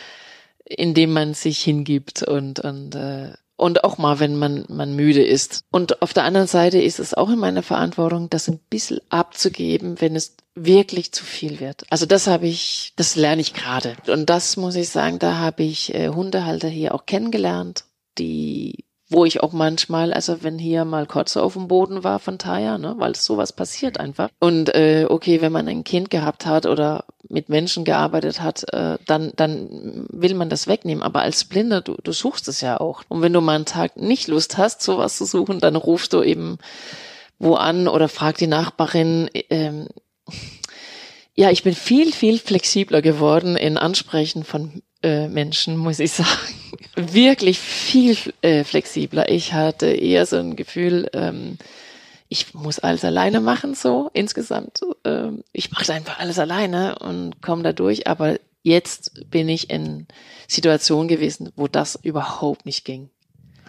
indem 0.64 1.12
man 1.14 1.32
sich 1.32 1.62
hingibt 1.62 2.22
und 2.22 2.60
und 2.60 2.94
äh, 2.94 3.32
und 3.58 3.82
auch 3.84 3.98
mal, 3.98 4.20
wenn 4.20 4.36
man, 4.36 4.64
man 4.68 4.94
müde 4.94 5.22
ist. 5.22 5.64
Und 5.70 6.00
auf 6.00 6.14
der 6.14 6.22
anderen 6.22 6.46
Seite 6.46 6.80
ist 6.80 7.00
es 7.00 7.12
auch 7.12 7.28
in 7.28 7.38
meiner 7.38 7.64
Verantwortung, 7.64 8.30
das 8.30 8.48
ein 8.48 8.60
bisschen 8.70 9.00
abzugeben, 9.10 10.00
wenn 10.00 10.16
es 10.16 10.36
wirklich 10.54 11.12
zu 11.12 11.24
viel 11.24 11.60
wird. 11.60 11.84
Also 11.90 12.06
das 12.06 12.28
habe 12.28 12.46
ich, 12.46 12.92
das 12.96 13.16
lerne 13.16 13.42
ich 13.42 13.54
gerade. 13.54 13.96
Und 14.06 14.30
das 14.30 14.56
muss 14.56 14.76
ich 14.76 14.88
sagen, 14.88 15.18
da 15.18 15.38
habe 15.38 15.64
ich 15.64 15.92
äh, 15.92 16.08
Hundehalter 16.08 16.68
hier 16.68 16.94
auch 16.94 17.04
kennengelernt, 17.04 17.84
die 18.18 18.84
wo 19.10 19.24
ich 19.24 19.42
auch 19.42 19.52
manchmal, 19.52 20.12
also 20.12 20.42
wenn 20.42 20.58
hier 20.58 20.84
mal 20.84 21.06
Kotze 21.06 21.42
auf 21.42 21.54
dem 21.54 21.68
Boden 21.68 22.04
war 22.04 22.18
von 22.18 22.38
Taya, 22.38 22.76
ne, 22.76 22.94
weil 22.98 23.14
sowas 23.14 23.52
passiert 23.52 23.98
einfach. 23.98 24.28
Und 24.38 24.74
äh, 24.74 25.06
okay, 25.08 25.40
wenn 25.40 25.52
man 25.52 25.66
ein 25.68 25.84
Kind 25.84 26.10
gehabt 26.10 26.44
hat 26.44 26.66
oder 26.66 27.04
mit 27.28 27.48
Menschen 27.48 27.84
gearbeitet 27.84 28.42
hat, 28.42 28.72
äh, 28.72 28.98
dann, 29.06 29.32
dann 29.36 30.06
will 30.10 30.34
man 30.34 30.50
das 30.50 30.66
wegnehmen. 30.66 31.02
Aber 31.02 31.22
als 31.22 31.44
Blinder, 31.44 31.80
du, 31.80 31.96
du 32.02 32.12
suchst 32.12 32.48
es 32.48 32.60
ja 32.60 32.80
auch. 32.80 33.02
Und 33.08 33.22
wenn 33.22 33.32
du 33.32 33.40
mal 33.40 33.54
einen 33.54 33.64
Tag 33.64 33.96
nicht 33.96 34.28
Lust 34.28 34.58
hast, 34.58 34.82
sowas 34.82 35.16
zu 35.16 35.24
suchen, 35.24 35.58
dann 35.60 35.76
rufst 35.76 36.12
du 36.12 36.22
eben 36.22 36.58
wo 37.38 37.54
an 37.54 37.88
oder 37.88 38.08
frag 38.08 38.36
die 38.36 38.46
Nachbarin, 38.46 39.30
ähm, 39.50 39.88
ja, 41.38 41.52
ich 41.52 41.62
bin 41.62 41.72
viel, 41.72 42.12
viel 42.12 42.40
flexibler 42.40 43.00
geworden 43.00 43.54
in 43.54 43.78
Ansprechen 43.78 44.42
von 44.42 44.82
äh, 45.04 45.28
Menschen, 45.28 45.76
muss 45.76 46.00
ich 46.00 46.10
sagen. 46.14 46.32
Wirklich 46.96 47.60
viel 47.60 48.16
äh, 48.42 48.64
flexibler. 48.64 49.30
Ich 49.30 49.52
hatte 49.52 49.86
eher 49.86 50.26
so 50.26 50.38
ein 50.38 50.56
Gefühl, 50.56 51.08
ähm, 51.12 51.56
ich 52.28 52.54
muss 52.54 52.80
alles 52.80 53.04
alleine 53.04 53.40
machen, 53.40 53.76
so 53.76 54.10
insgesamt. 54.14 54.80
Ähm, 55.04 55.44
ich 55.52 55.70
mache 55.70 55.92
einfach 55.92 56.18
alles 56.18 56.40
alleine 56.40 56.98
und 56.98 57.40
komme 57.40 57.62
da 57.62 57.72
durch. 57.72 58.08
Aber 58.08 58.40
jetzt 58.64 59.30
bin 59.30 59.48
ich 59.48 59.70
in 59.70 60.08
Situationen 60.48 61.06
gewesen, 61.06 61.52
wo 61.54 61.68
das 61.68 61.96
überhaupt 62.02 62.66
nicht 62.66 62.84
ging. 62.84 63.10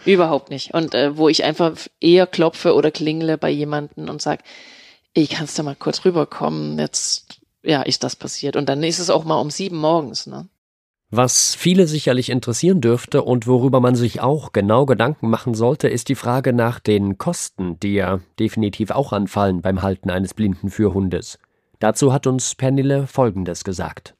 Überhaupt 0.04 0.50
nicht. 0.50 0.74
Und 0.74 0.92
äh, 0.96 1.16
wo 1.16 1.28
ich 1.28 1.44
einfach 1.44 1.76
eher 2.00 2.26
klopfe 2.26 2.74
oder 2.74 2.90
klingle 2.90 3.38
bei 3.38 3.50
jemanden 3.50 4.08
und 4.08 4.20
sag, 4.20 4.42
ich 5.14 5.30
kannst 5.30 5.56
du 5.56 5.62
mal 5.62 5.76
kurz 5.76 6.04
rüberkommen, 6.04 6.76
jetzt 6.76 7.39
ja, 7.62 7.82
ist 7.82 8.04
das 8.04 8.16
passiert. 8.16 8.56
Und 8.56 8.68
dann 8.68 8.82
ist 8.82 8.98
es 8.98 9.10
auch 9.10 9.24
mal 9.24 9.40
um 9.40 9.50
sieben 9.50 9.76
morgens, 9.76 10.26
ne? 10.26 10.48
Was 11.12 11.56
viele 11.56 11.88
sicherlich 11.88 12.30
interessieren 12.30 12.80
dürfte 12.80 13.24
und 13.24 13.48
worüber 13.48 13.80
man 13.80 13.96
sich 13.96 14.20
auch 14.20 14.52
genau 14.52 14.86
Gedanken 14.86 15.28
machen 15.28 15.54
sollte, 15.54 15.88
ist 15.88 16.08
die 16.08 16.14
Frage 16.14 16.52
nach 16.52 16.78
den 16.78 17.18
Kosten, 17.18 17.80
die 17.80 17.94
ja 17.94 18.20
definitiv 18.38 18.92
auch 18.92 19.12
anfallen 19.12 19.60
beim 19.60 19.82
Halten 19.82 20.08
eines 20.08 20.34
blinden 20.34 20.70
Fürhundes. 20.70 21.40
Dazu 21.80 22.12
hat 22.12 22.28
uns 22.28 22.54
Pernille 22.54 23.08
Folgendes 23.08 23.64
gesagt. 23.64 24.14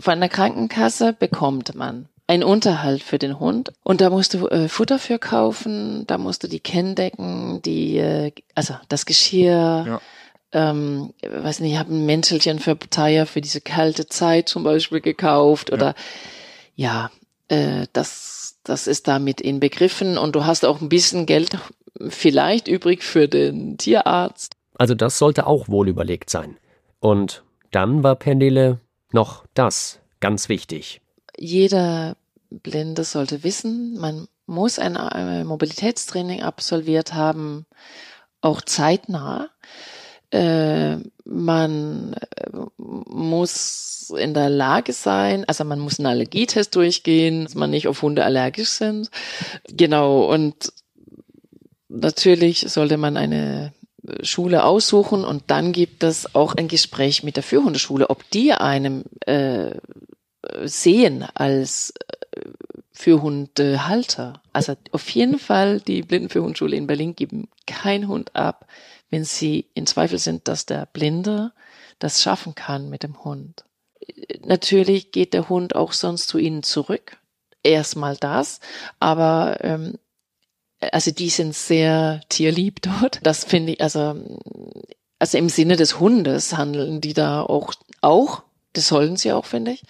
Von 0.00 0.20
der 0.20 0.30
Krankenkasse 0.30 1.12
bekommt 1.12 1.74
man 1.74 2.08
einen 2.26 2.44
Unterhalt 2.44 3.02
für 3.02 3.18
den 3.18 3.38
Hund 3.38 3.72
und 3.82 4.00
da 4.00 4.08
musst 4.08 4.32
du 4.32 4.48
äh, 4.48 4.68
Futter 4.68 4.98
für 4.98 5.18
kaufen, 5.18 6.06
da 6.06 6.16
musst 6.16 6.44
du 6.44 6.48
die 6.48 6.60
Kenndecken, 6.60 7.60
die, 7.60 7.98
äh, 7.98 8.32
also 8.54 8.74
das 8.88 9.04
Geschirr, 9.04 9.84
ja 9.86 10.00
ähm, 10.52 11.12
weiß 11.22 11.60
nicht, 11.60 11.72
ich 11.72 11.78
habe 11.78 11.94
ein 11.94 12.06
Mäntelchen 12.06 12.58
für 12.58 12.78
Taya 12.78 13.26
für 13.26 13.40
diese 13.40 13.60
kalte 13.60 14.06
Zeit 14.06 14.48
zum 14.48 14.64
Beispiel 14.64 15.00
gekauft 15.00 15.72
oder 15.72 15.94
ja, 16.74 17.10
ja 17.48 17.82
äh, 17.82 17.86
das, 17.92 18.58
das 18.64 18.86
ist 18.86 19.08
damit 19.08 19.40
inbegriffen 19.40 20.18
und 20.18 20.34
du 20.34 20.44
hast 20.44 20.64
auch 20.64 20.80
ein 20.80 20.88
bisschen 20.88 21.26
Geld 21.26 21.58
vielleicht 22.08 22.68
übrig 22.68 23.02
für 23.02 23.28
den 23.28 23.78
Tierarzt. 23.78 24.54
Also 24.74 24.94
das 24.94 25.18
sollte 25.18 25.46
auch 25.46 25.68
wohl 25.68 25.88
überlegt 25.88 26.30
sein. 26.30 26.56
Und 27.00 27.44
dann 27.70 28.02
war 28.02 28.16
Pendele 28.16 28.80
noch 29.12 29.44
das 29.54 30.00
ganz 30.20 30.48
wichtig. 30.48 31.00
Jeder 31.36 32.16
Blinde 32.50 33.04
sollte 33.04 33.44
wissen, 33.44 33.98
man 33.98 34.28
muss 34.46 34.78
ein 34.78 35.46
Mobilitätstraining 35.46 36.42
absolviert 36.42 37.14
haben, 37.14 37.66
auch 38.40 38.60
zeitnah. 38.60 39.48
Äh, 40.32 40.96
man 41.24 42.14
äh, 42.14 42.50
muss 42.78 44.12
in 44.16 44.32
der 44.32 44.48
Lage 44.48 44.94
sein, 44.94 45.44
also 45.46 45.64
man 45.64 45.78
muss 45.78 45.98
einen 45.98 46.06
Allergietest 46.06 46.74
durchgehen, 46.74 47.44
dass 47.44 47.54
man 47.54 47.70
nicht 47.70 47.86
auf 47.86 48.00
Hunde 48.00 48.24
allergisch 48.24 48.70
sind. 48.70 49.10
Genau, 49.68 50.24
und 50.32 50.72
natürlich 51.88 52.60
sollte 52.60 52.96
man 52.96 53.18
eine 53.18 53.74
Schule 54.22 54.64
aussuchen 54.64 55.24
und 55.24 55.44
dann 55.48 55.72
gibt 55.72 56.02
es 56.02 56.34
auch 56.34 56.54
ein 56.54 56.68
Gespräch 56.68 57.22
mit 57.22 57.36
der 57.36 57.42
Führhundeschule, 57.42 58.08
ob 58.08 58.28
die 58.30 58.52
einem 58.52 59.04
äh, 59.26 59.72
sehen 60.64 61.24
als 61.34 61.92
äh, 62.34 62.40
Führhundehalter. 62.90 64.40
Also 64.52 64.74
auf 64.90 65.08
jeden 65.10 65.38
Fall 65.38 65.80
die 65.80 66.02
Blindenführhundschule 66.02 66.74
in 66.74 66.86
Berlin 66.86 67.14
geben 67.14 67.48
kein 67.66 68.08
Hund 68.08 68.34
ab, 68.34 68.66
wenn 69.12 69.24
sie 69.24 69.68
in 69.74 69.86
Zweifel 69.86 70.18
sind, 70.18 70.48
dass 70.48 70.66
der 70.66 70.86
Blinde 70.86 71.52
das 71.98 72.22
schaffen 72.22 72.54
kann 72.54 72.88
mit 72.88 73.02
dem 73.02 73.22
Hund. 73.22 73.64
Natürlich 74.44 75.12
geht 75.12 75.34
der 75.34 75.48
Hund 75.48 75.76
auch 75.76 75.92
sonst 75.92 76.26
zu 76.28 76.38
ihnen 76.38 76.62
zurück. 76.62 77.18
Erstmal 77.62 78.16
das, 78.16 78.58
aber 78.98 79.58
ähm, 79.60 79.98
also 80.80 81.12
die 81.12 81.28
sind 81.28 81.54
sehr 81.54 82.22
tierlieb 82.28 82.82
dort. 82.82 83.20
Das 83.22 83.44
finde 83.44 83.74
ich, 83.74 83.80
also, 83.82 84.16
also 85.20 85.38
im 85.38 85.48
Sinne 85.48 85.76
des 85.76 86.00
Hundes 86.00 86.56
handeln 86.56 87.00
die 87.00 87.12
da 87.12 87.42
auch, 87.42 87.74
auch, 88.00 88.42
das 88.72 88.88
sollen 88.88 89.16
sie 89.16 89.32
auch, 89.32 89.44
finde 89.44 89.72
ich. 89.72 89.84